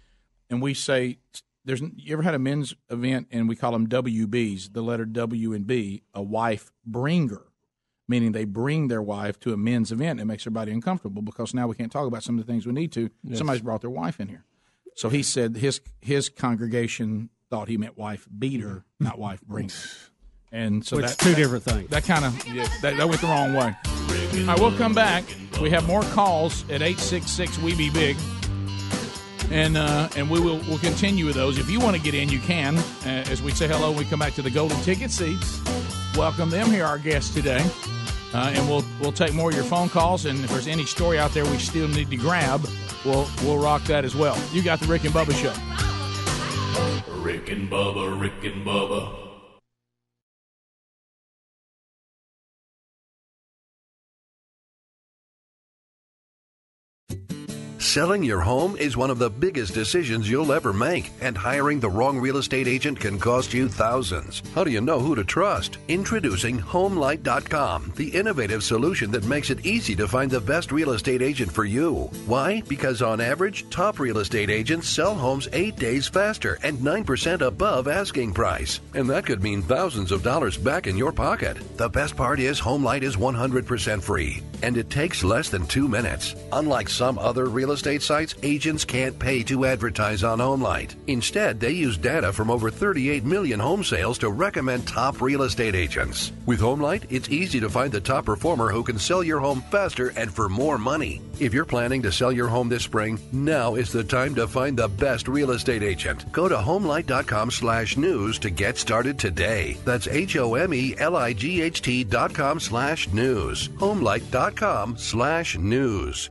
[0.50, 1.20] and we say
[1.66, 1.82] there's.
[1.82, 5.68] You ever had a men's event and we call them WBs, the letter W and
[5.68, 7.42] B, a wife bringer,
[8.08, 10.20] meaning they bring their wife to a men's event.
[10.20, 12.74] It makes everybody uncomfortable because now we can't talk about some of the things we
[12.74, 13.10] need to.
[13.24, 13.40] Yes.
[13.40, 14.46] Somebody's brought their wife in here,
[14.96, 19.06] so he said his his congregation thought he meant wife beater, mm-hmm.
[19.06, 19.74] not wife bringer.
[20.52, 21.90] And so that, is two different things.
[21.90, 22.46] That kind of
[22.82, 23.76] that, that went the wrong way.
[23.86, 25.24] All right, we'll come back.
[25.62, 28.18] We have more calls at eight six six We Be Big,
[29.52, 31.58] and uh, and we will we'll continue with those.
[31.58, 32.78] If you want to get in, you can.
[32.78, 35.62] Uh, as we say hello, we come back to the golden ticket seats.
[36.16, 37.64] Welcome them here, our guests today,
[38.34, 40.26] uh, and we'll we'll take more of your phone calls.
[40.26, 42.66] And if there's any story out there we still need to grab,
[43.04, 44.38] we'll we'll rock that as well.
[44.54, 45.54] You got the Rick and Bubba show.
[47.22, 49.26] Rick and Bubba, Rick and Bubba.
[57.96, 61.90] Selling your home is one of the biggest decisions you'll ever make, and hiring the
[61.90, 64.44] wrong real estate agent can cost you thousands.
[64.54, 65.78] How do you know who to trust?
[65.88, 71.22] Introducing Homelight.com, the innovative solution that makes it easy to find the best real estate
[71.22, 72.10] agent for you.
[72.26, 72.62] Why?
[72.68, 77.88] Because on average, top real estate agents sell homes eight days faster and 9% above
[77.88, 78.82] asking price.
[78.94, 81.56] And that could mean thousands of dollars back in your pocket.
[81.78, 86.36] The best part is Homelight is 100% free, and it takes less than two minutes.
[86.52, 90.96] Unlike some other real estate sites, agents can't pay to advertise on Homelight.
[91.08, 95.76] Instead, they use data from over 38 million home sales to recommend top real estate
[95.76, 96.32] agents.
[96.46, 100.10] With Homelight, it's easy to find the top performer who can sell your home faster
[100.18, 101.22] and for more money.
[101.40, 104.78] If you're planning to sell your home this spring, now is the time to find
[104.78, 106.32] the best real estate agent.
[106.32, 109.78] Go to homelight.com slash news to get started today.
[109.86, 113.70] That's H-O-M-E-L-I-G-H-T dot com slash news.
[113.70, 116.30] Homelight.com slash news.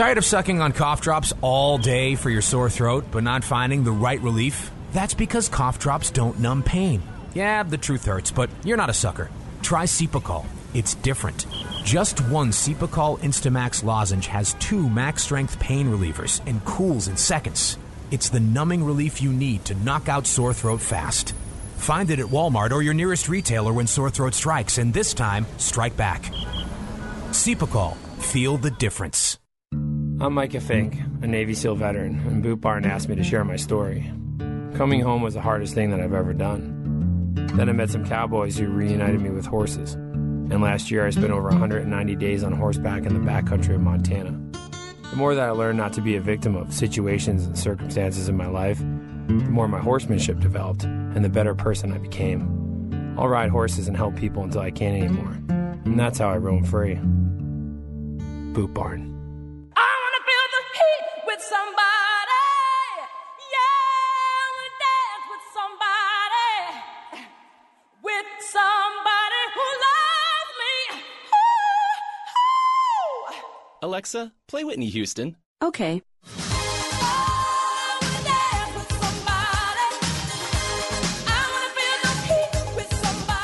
[0.00, 3.84] Tired of sucking on cough drops all day for your sore throat, but not finding
[3.84, 4.70] the right relief?
[4.92, 7.02] That's because cough drops don't numb pain.
[7.34, 9.30] Yeah, the truth hurts, but you're not a sucker.
[9.60, 10.46] Try Cepacol.
[10.72, 11.44] It's different.
[11.84, 17.76] Just one Cepacol Instamax lozenge has two max strength pain relievers and cools in seconds.
[18.10, 21.34] It's the numbing relief you need to knock out sore throat fast.
[21.76, 25.44] Find it at Walmart or your nearest retailer when sore throat strikes, and this time,
[25.58, 26.22] strike back.
[27.32, 27.96] Cepacol.
[28.18, 29.36] Feel the difference.
[30.22, 33.56] I'm Micah Fink, a Navy SEAL veteran, and Boot Barn asked me to share my
[33.56, 34.12] story.
[34.74, 37.32] Coming home was the hardest thing that I've ever done.
[37.54, 39.94] Then I met some cowboys who reunited me with horses.
[39.94, 44.38] And last year I spent over 190 days on horseback in the backcountry of Montana.
[45.08, 48.36] The more that I learned not to be a victim of situations and circumstances in
[48.36, 53.16] my life, the more my horsemanship developed and the better person I became.
[53.18, 55.32] I'll ride horses and help people until I can't anymore.
[55.86, 56.96] And that's how I roam free.
[58.52, 59.19] Boot Barn.
[74.00, 75.36] Alexa, play Whitney Houston.
[75.60, 76.00] Okay.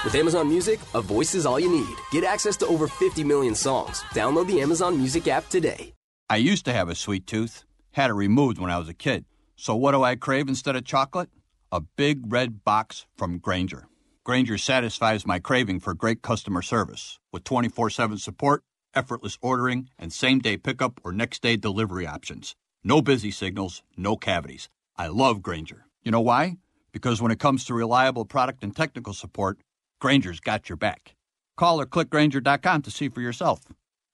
[0.03, 1.95] With Amazon Music, a voice is all you need.
[2.11, 4.01] Get access to over 50 million songs.
[4.15, 5.93] Download the Amazon Music app today.
[6.31, 9.27] I used to have a sweet tooth, had it removed when I was a kid.
[9.57, 11.29] So what do I crave instead of chocolate?
[11.71, 13.89] A big red box from Grainger.
[14.25, 18.63] Grainger satisfies my craving for great customer service with 24 7 support,
[18.97, 22.57] effortless ordering, and same day pickup or next day delivery options.
[22.83, 24.69] No busy signals, no cavities.
[24.97, 25.87] I love Grainger.
[26.03, 26.57] You know why?
[26.93, 29.59] Because when it comes to reliable product and technical support,
[30.01, 31.15] Grainger's got your back.
[31.57, 33.61] Call or click Grainger.com to see for yourself.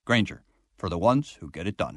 [0.04, 0.42] Grainger,
[0.76, 1.96] for the ones who get it done.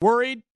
[0.00, 0.42] Worried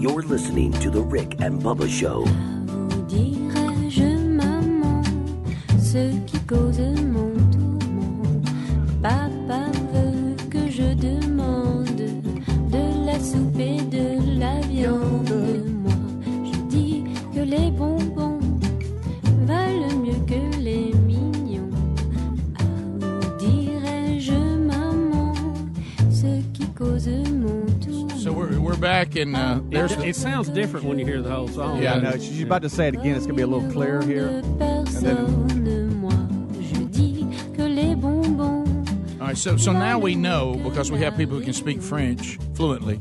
[0.00, 2.24] You're listening to The Rick and Bubba Show.
[29.10, 31.82] Back, and uh, there's It, it sounds different when you hear the whole song.
[31.82, 32.12] Yeah, I know.
[32.12, 33.16] She's about to say it again.
[33.16, 34.28] It's going to be a little clearer here.
[34.28, 36.10] And then, Personne, moi,
[36.60, 38.88] je dis que les bonbons
[39.20, 42.38] All right, so so now we know because we have people who can speak French
[42.54, 43.00] fluently,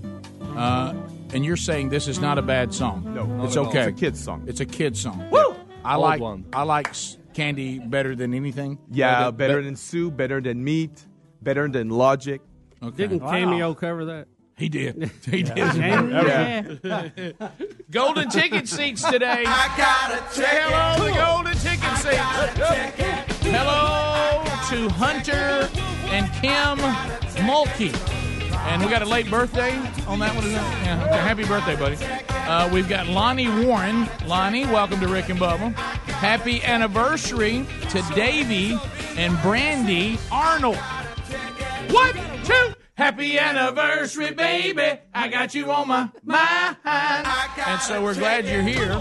[0.55, 0.93] uh,
[1.33, 3.13] and you're saying this is not a bad song.
[3.13, 3.67] No, not it's at all.
[3.69, 3.79] okay.
[3.79, 4.43] It's a kid's song.
[4.47, 5.29] It's a kid's song.
[5.31, 5.55] Woo!
[5.85, 6.45] I Old like one.
[6.51, 6.93] I like
[7.33, 8.77] Candy better than anything.
[8.91, 11.05] Yeah, better but- than Sue, better than Meat,
[11.41, 12.41] better than Logic.
[12.81, 12.95] Okay.
[12.95, 14.27] Didn't Cameo cover that?
[14.59, 15.09] He did.
[15.23, 15.57] He did.
[15.57, 17.09] Yeah.
[17.91, 19.45] Golden ticket seats today.
[19.47, 23.47] I gotta Say hello to golden ticket seats.
[23.47, 25.69] Hello to Hunter
[26.09, 26.77] and Kim
[27.47, 27.95] Mulkey.
[28.67, 30.43] And we got a late birthday on that one.
[30.43, 30.85] Is that?
[30.85, 31.03] Yeah.
[31.05, 31.17] Okay.
[31.17, 31.95] Happy birthday, buddy.
[32.29, 34.09] Uh, we've got Lonnie Warren.
[34.27, 35.73] Lonnie, welcome to Rick and Bubba.
[35.73, 38.77] Happy anniversary to Davy
[39.15, 40.75] and Brandy Arnold.
[41.91, 42.73] One, two.
[42.99, 44.99] Happy anniversary, baby.
[45.15, 46.75] I got you on my mind.
[46.83, 48.91] And so we're glad you're here.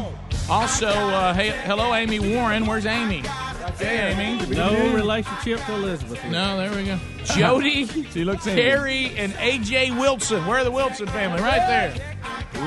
[0.49, 2.65] Also, uh, hey, hello, Amy Warren.
[2.65, 3.25] Where's Amy?
[3.77, 4.55] Hey, Amy.
[4.55, 6.25] No relationship to Elizabeth.
[6.27, 6.97] No, there we go.
[7.25, 8.69] Jody, she looks Indian.
[8.69, 10.47] Carrie, and AJ Wilson.
[10.47, 11.43] Where are the Wilson family?
[11.43, 12.17] Right there.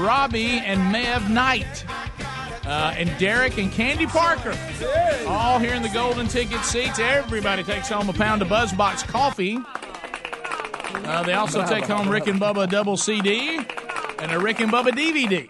[0.04, 1.86] Robbie and Mev Knight.
[2.66, 4.54] Uh, and Derek and Candy Parker.
[5.26, 7.00] All here in the golden ticket seats.
[7.00, 9.60] Everybody takes home a pound of Buzzbox coffee.
[11.12, 13.58] Uh, they also take home Rick and Bubba double CD
[14.20, 15.50] and a Rick and Bubba DVD.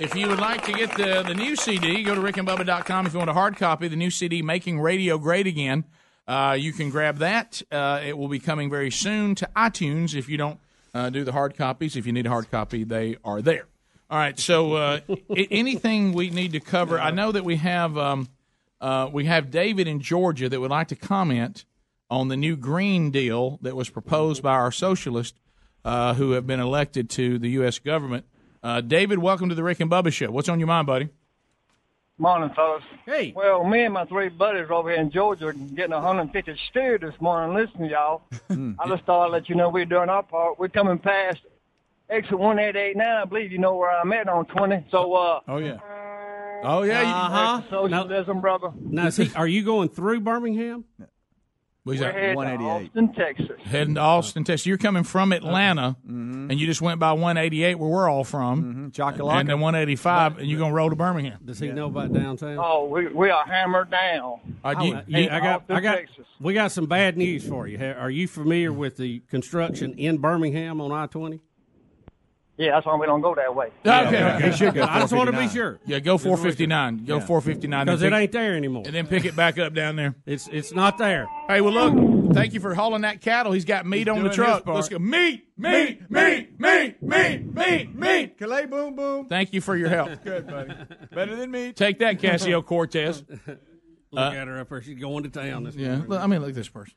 [0.00, 3.06] If you would like to get the, the new CD, go to rickandbubba.com.
[3.06, 5.84] If you want a hard copy, the new CD, Making Radio Great Again,
[6.26, 7.62] uh, you can grab that.
[7.70, 10.58] Uh, it will be coming very soon to iTunes if you don't
[10.92, 11.94] uh, do the hard copies.
[11.94, 13.68] If you need a hard copy, they are there.
[14.10, 15.00] All right, so uh,
[15.36, 18.28] anything we need to cover, I know that we have um,
[18.80, 21.64] uh, we have David in Georgia that would like to comment
[22.10, 25.38] on the new green deal that was proposed by our socialists
[25.84, 27.78] uh, who have been elected to the U.S.
[27.78, 28.26] government.
[28.62, 30.30] Uh, David, welcome to the Rick and Bubba Show.
[30.30, 31.08] What's on your mind, buddy?
[32.18, 32.82] Morning, fellas.
[33.06, 33.32] Hey.
[33.34, 36.98] Well, me and my three buddies are over here in Georgia are getting 150 steer
[36.98, 38.22] this morning listening to y'all.
[38.78, 40.58] I just thought I'd let you know we're doing our part.
[40.58, 41.38] We're coming past
[42.10, 43.06] exit 1889.
[43.06, 44.84] I believe you know where I'm at on 20.
[44.90, 45.78] So, uh, oh, yeah.
[46.62, 47.62] Oh yeah, Uh-huh.
[47.70, 48.70] Socialism, brother.
[48.78, 50.84] Now, is he, are you going through Birmingham?
[51.84, 52.14] Where's We're that?
[52.14, 53.50] heading to Austin, Texas.
[53.64, 54.66] Heading to Austin, Texas.
[54.66, 59.40] You're coming from Atlanta, and you just went by 188, where we're all from, Choccolocco.
[59.40, 61.38] and then 185, and you're going to roll to Birmingham.
[61.42, 62.58] Does he know about downtown?
[62.60, 64.40] Oh, we, we are hammered down.
[64.62, 66.26] Uh, you- hey, you- I got, Austin, I got, Texas.
[66.38, 67.78] we got some bad news for you.
[67.78, 71.40] Ha- Are you familiar with the construction in Birmingham on I twenty?
[72.60, 73.70] Yeah, that's why we don't go that way.
[73.86, 74.46] Okay, okay.
[74.48, 75.80] You should go I just want to be sure.
[75.86, 77.06] Yeah, go 459.
[77.06, 77.24] Go Yeah.
[77.24, 77.86] 459.
[77.86, 78.82] because it ain't there anymore.
[78.84, 80.14] And then pick it back up down there.
[80.26, 81.26] It's it's not there.
[81.48, 82.34] Hey, well, look.
[82.34, 83.52] Thank you for hauling that cattle.
[83.52, 84.64] He's got meat on the doing truck.
[84.64, 84.76] part.
[84.76, 84.98] Let's go.
[84.98, 88.38] Meat, meat, meat, meat, meat, meat, meat.
[88.38, 89.26] Calais, boom, boom.
[89.26, 90.10] Thank you for your help.
[90.24, 90.74] Good, buddy.
[91.14, 91.72] Better than me.
[91.72, 93.24] Take that, Casio Cortez.
[94.12, 94.82] Look uh, at her up there.
[94.82, 96.08] She's going to town this Yeah, morning.
[96.08, 96.94] look, I mean, look at this person.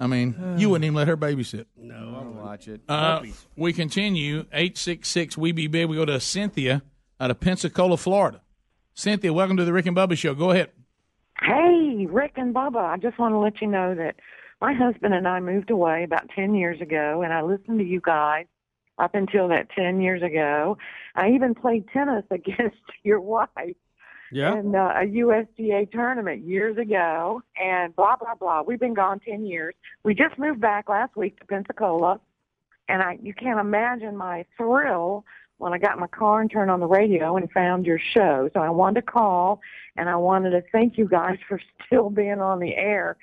[0.00, 1.66] I mean, you wouldn't even let her babysit.
[1.76, 2.80] No, I'll watch it.
[2.88, 3.22] Uh,
[3.54, 4.40] we continue.
[4.52, 5.88] 866 We Be Big.
[5.88, 6.82] We go to Cynthia
[7.20, 8.40] out of Pensacola, Florida.
[8.94, 10.34] Cynthia, welcome to the Rick and Bubba Show.
[10.34, 10.70] Go ahead.
[11.42, 14.16] Hey, Rick and Bubba, I just want to let you know that
[14.60, 18.00] my husband and I moved away about 10 years ago, and I listened to you
[18.02, 18.46] guys
[18.98, 20.76] up until that 10 years ago.
[21.14, 23.76] I even played tennis against your wife
[24.32, 24.58] Yeah.
[24.58, 28.62] in uh, a USTA tournament years ago, and blah, blah, blah.
[28.62, 29.74] We've been gone 10 years.
[30.04, 32.20] We just moved back last week to Pensacola,
[32.88, 35.24] and I you can't imagine my thrill
[35.60, 38.48] when I got in my car and turned on the radio and found your show.
[38.54, 39.60] So I wanted to call
[39.96, 43.16] and I wanted to thank you guys for still being on the air.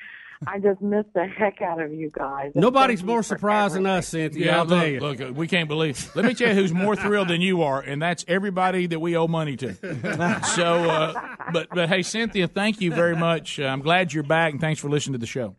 [0.46, 2.52] I just miss the heck out of you guys.
[2.54, 4.56] Nobody's more surprised than us, Cynthia.
[4.56, 5.00] I'll tell you.
[5.00, 6.12] look, look, we can't believe.
[6.16, 9.18] Let me tell you who's more thrilled than you are, and that's everybody that we
[9.18, 9.76] owe money to.
[10.58, 11.14] So, uh,
[11.52, 13.60] but but hey, Cynthia, thank you very much.
[13.60, 15.56] Uh, I'm glad you're back, and thanks for listening to the show.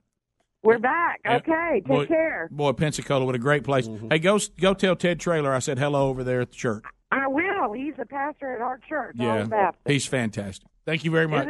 [0.62, 1.20] We're back.
[1.26, 2.48] Okay, take boy, care.
[2.50, 3.88] Boy, Pensacola, what a great place.
[4.10, 6.84] Hey, go go tell Ted Traylor I said hello over there at the church.
[7.10, 7.72] I will.
[7.72, 9.16] He's a pastor at our church.
[9.18, 10.68] Yeah, he's fantastic.
[10.84, 11.46] Thank you very much.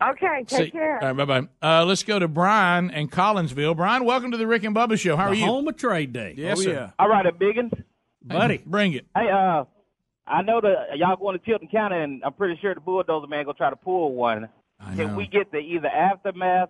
[0.00, 0.26] Isn't he?
[0.26, 0.98] Okay, take See- care.
[1.02, 1.48] All right, bye bye.
[1.80, 3.76] Uh, let's go to Brian in Collinsville.
[3.76, 5.16] Brian, welcome to the Rick and Bubba Show.
[5.16, 5.44] How are you?
[5.46, 6.34] home of trade day.
[6.36, 6.72] Yes, Oh, sir.
[6.72, 6.90] yeah.
[6.98, 7.72] All right, a biggins.
[8.22, 8.62] Buddy.
[8.66, 9.06] Bring it.
[9.16, 9.64] Hey, uh,
[10.26, 13.44] I know that y'all going to Tilton County, and I'm pretty sure the bulldozer man
[13.44, 14.48] gonna try to pull one.
[14.96, 15.16] Can know.
[15.16, 16.68] we get the either aftermath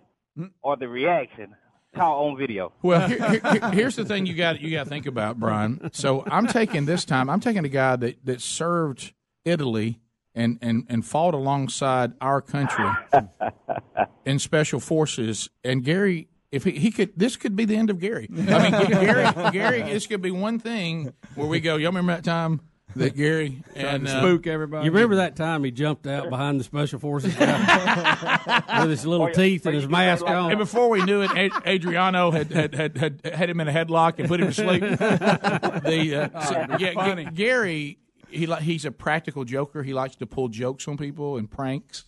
[0.61, 1.55] or the reaction?
[1.95, 2.71] Call on video.
[2.83, 5.89] Well, here, here- here- here's the thing you got you got to think about, Brian.
[5.93, 7.27] So I'm taking this time.
[7.29, 9.13] I'm taking a guy that that served
[9.45, 9.99] Italy
[10.37, 12.87] and and and fought alongside our country
[14.25, 15.49] in special forces.
[15.63, 18.29] And Gary, if he, he could, this could be the end of Gary.
[18.31, 21.75] I mean, Gary, Gary, this could be one thing where we go.
[21.75, 22.61] Y'all remember that time
[22.95, 24.85] that Gary and uh, spook everybody.
[24.85, 29.29] You remember that time he jumped out behind the special forces guy with his little
[29.31, 30.51] teeth and his mask on?
[30.51, 33.71] And before we knew it, Ad- Adriano had had, had had had him in a
[33.73, 34.81] headlock and put him to sleep.
[34.99, 37.97] the uh, so- yeah, G- Gary,
[38.29, 39.83] he li- he's a practical joker.
[39.83, 42.05] He likes to pull jokes on people and pranks,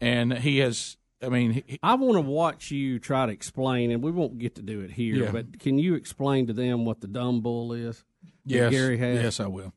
[0.00, 0.96] and he has.
[1.20, 4.54] I mean, he, I want to watch you try to explain, and we won't get
[4.54, 5.16] to do it here.
[5.24, 5.30] Yeah.
[5.32, 8.04] But can you explain to them what the dumb bull is?
[8.46, 9.22] that yes, Gary has.
[9.22, 9.72] yes, I will.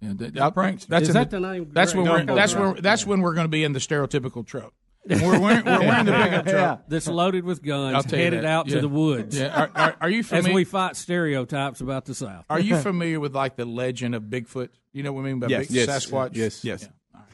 [0.00, 0.50] Yeah, th- I'll-
[0.88, 1.68] That's Is that the name?
[1.72, 4.72] That's when we're, that's when that's when we're going to be in the stereotypical truck.
[5.08, 6.82] We're wearing, we're wearing the pickup truck.
[6.88, 8.46] That's loaded with guns, I'll tell you headed that.
[8.48, 8.74] out Yeah.
[8.76, 9.38] to the woods.
[9.38, 9.62] Yeah.
[9.62, 10.54] Are, are, are you As familiar?
[10.54, 12.44] we fight stereotypes about the South.
[12.50, 14.68] Are you familiar with like the legend of Bigfoot?
[14.92, 15.68] You know what I mean by Yes.
[15.68, 16.06] big Yes.
[16.06, 16.30] Sasquatch?
[16.36, 16.64] Yes.
[16.64, 16.88] Yes.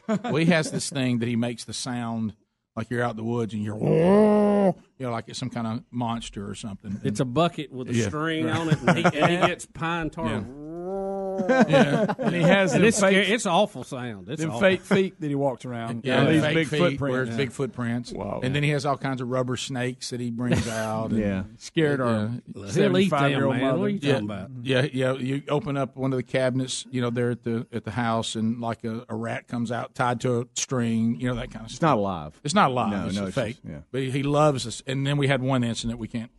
[0.07, 0.17] Yeah.
[0.23, 2.33] Well, he has this thing that he makes the sound
[2.77, 5.83] like you're out in the woods and you're, you know, like it's some kind of
[5.91, 7.01] monster or something.
[7.03, 8.55] It's a bucket with a Yeah, string right.
[8.55, 10.27] on it, and he, and he gets pine tar.
[10.27, 10.43] Yeah.
[11.69, 12.13] Yeah.
[12.17, 14.29] And he has and it's, fake- it's awful sound.
[14.29, 14.61] It's them awful.
[14.61, 16.05] fake feet that he walks around.
[16.05, 17.01] Yeah, And these fake big feet, footprints.
[17.01, 17.37] wears Yeah.
[17.37, 18.11] big footprints.
[18.13, 18.39] Wow.
[18.43, 21.11] And then he has all kinds of rubber snakes that he brings out.
[21.11, 21.43] And, Yeah.
[21.57, 22.29] Scared our Yeah.
[22.53, 23.63] He'll 75-year-old man.
[23.63, 23.77] mother.
[23.79, 24.49] What are you Yeah, talking about?
[24.63, 25.13] yeah, yeah.
[25.13, 28.35] You open up one of the cabinets, you know, there at the at the house,
[28.35, 31.61] and like a, a rat comes out tied to a string, you know, that kind
[31.61, 31.89] of It's stuff.
[31.91, 32.39] not alive.
[32.43, 32.91] It's not alive.
[32.91, 33.55] No, it's no, it's fake.
[33.57, 33.79] just- yeah.
[33.91, 34.81] But he, he loves us.
[34.87, 36.31] And then we had one incident we can't.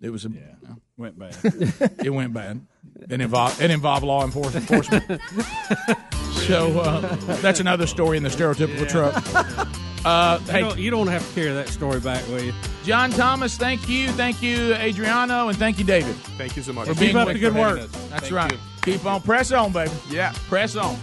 [0.00, 0.30] It was a.
[0.30, 0.74] Yeah.
[0.96, 1.36] Went bad.
[2.04, 2.66] it went bad.
[3.10, 4.66] It involve it involve law enforcement.
[6.46, 9.14] so uh, that's another story in the stereotypical truck.
[10.06, 12.52] Uh, You, hey, don't, you don't have to carry that story back, will you?
[12.84, 16.88] John Thomas, thank you, thank you, Adriano, and thank you, David, Thank you so much.
[16.88, 17.58] for being Keep up the good us.
[17.80, 17.90] work.
[18.10, 18.52] That's Thank right.
[18.52, 18.58] you.
[18.82, 19.90] Keep on, press on, baby.
[20.10, 20.32] Yeah.
[20.48, 20.98] Press on.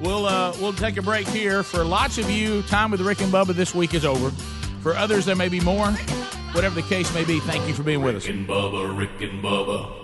[0.00, 1.62] We'll uh, we'll take a break here.
[1.62, 4.30] For lots of you, time with Rick and Bubba this week is over.
[4.82, 5.90] For others, there may be more.
[6.52, 8.26] Whatever the case may be, thank you for being with us.
[8.26, 10.03] Rick and Bubba, Rick and Bubba.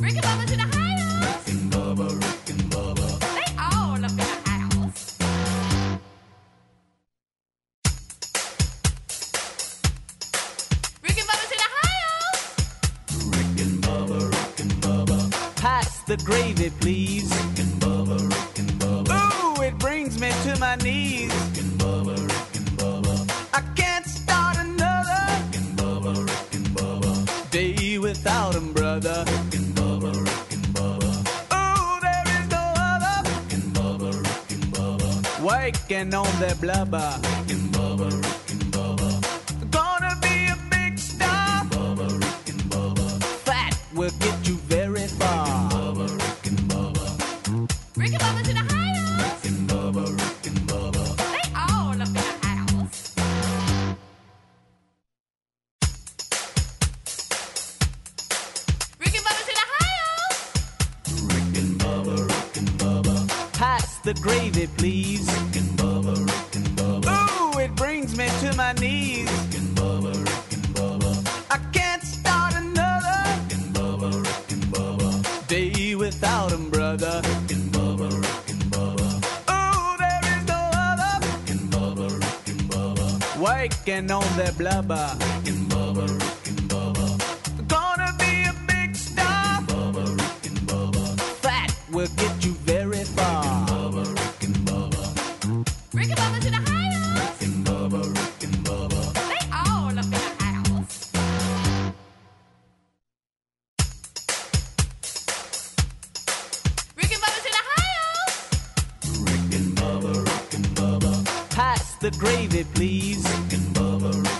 [0.00, 1.44] Ricky Bubba's in the high house.
[3.36, 5.18] They all up in the house.
[11.02, 12.42] Ricky Bubba's in the house.
[13.36, 15.56] Rick and Bubba, Rick and Bubba.
[15.56, 17.30] Pass the gravy, please.
[17.30, 19.58] Rick and Bubba, Rick and Bubba.
[19.58, 21.32] Ooh, it brings me to my knees.
[21.32, 23.14] Rick and Bubba, Rick and Bubba.
[23.52, 27.50] I can't start another Rick and Bubba, Rick and Bubba.
[27.50, 28.69] day without him,
[35.70, 38.29] Waking on that blubber.
[84.90, 85.16] That
[85.68, 86.06] blubber.
[87.68, 89.62] Gonna be a big star.
[91.42, 93.66] Fat will get you very far.
[95.92, 97.38] Ricky Bubba's in the house.
[99.30, 101.12] They all up in the house.
[106.96, 108.34] Ricky Bubba's in the house.
[109.28, 111.12] Rickin' Bubba, Rickin' Bubba.
[111.50, 113.24] Pass the gravy, please.
[113.24, 114.39] Ooh, it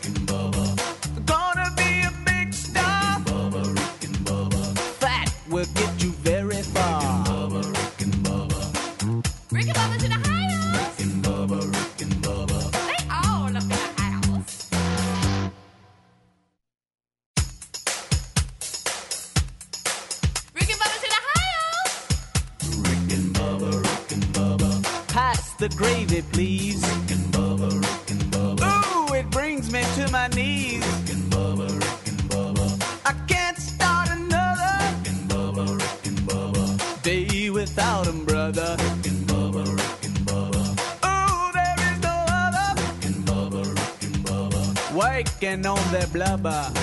[46.43, 46.80] that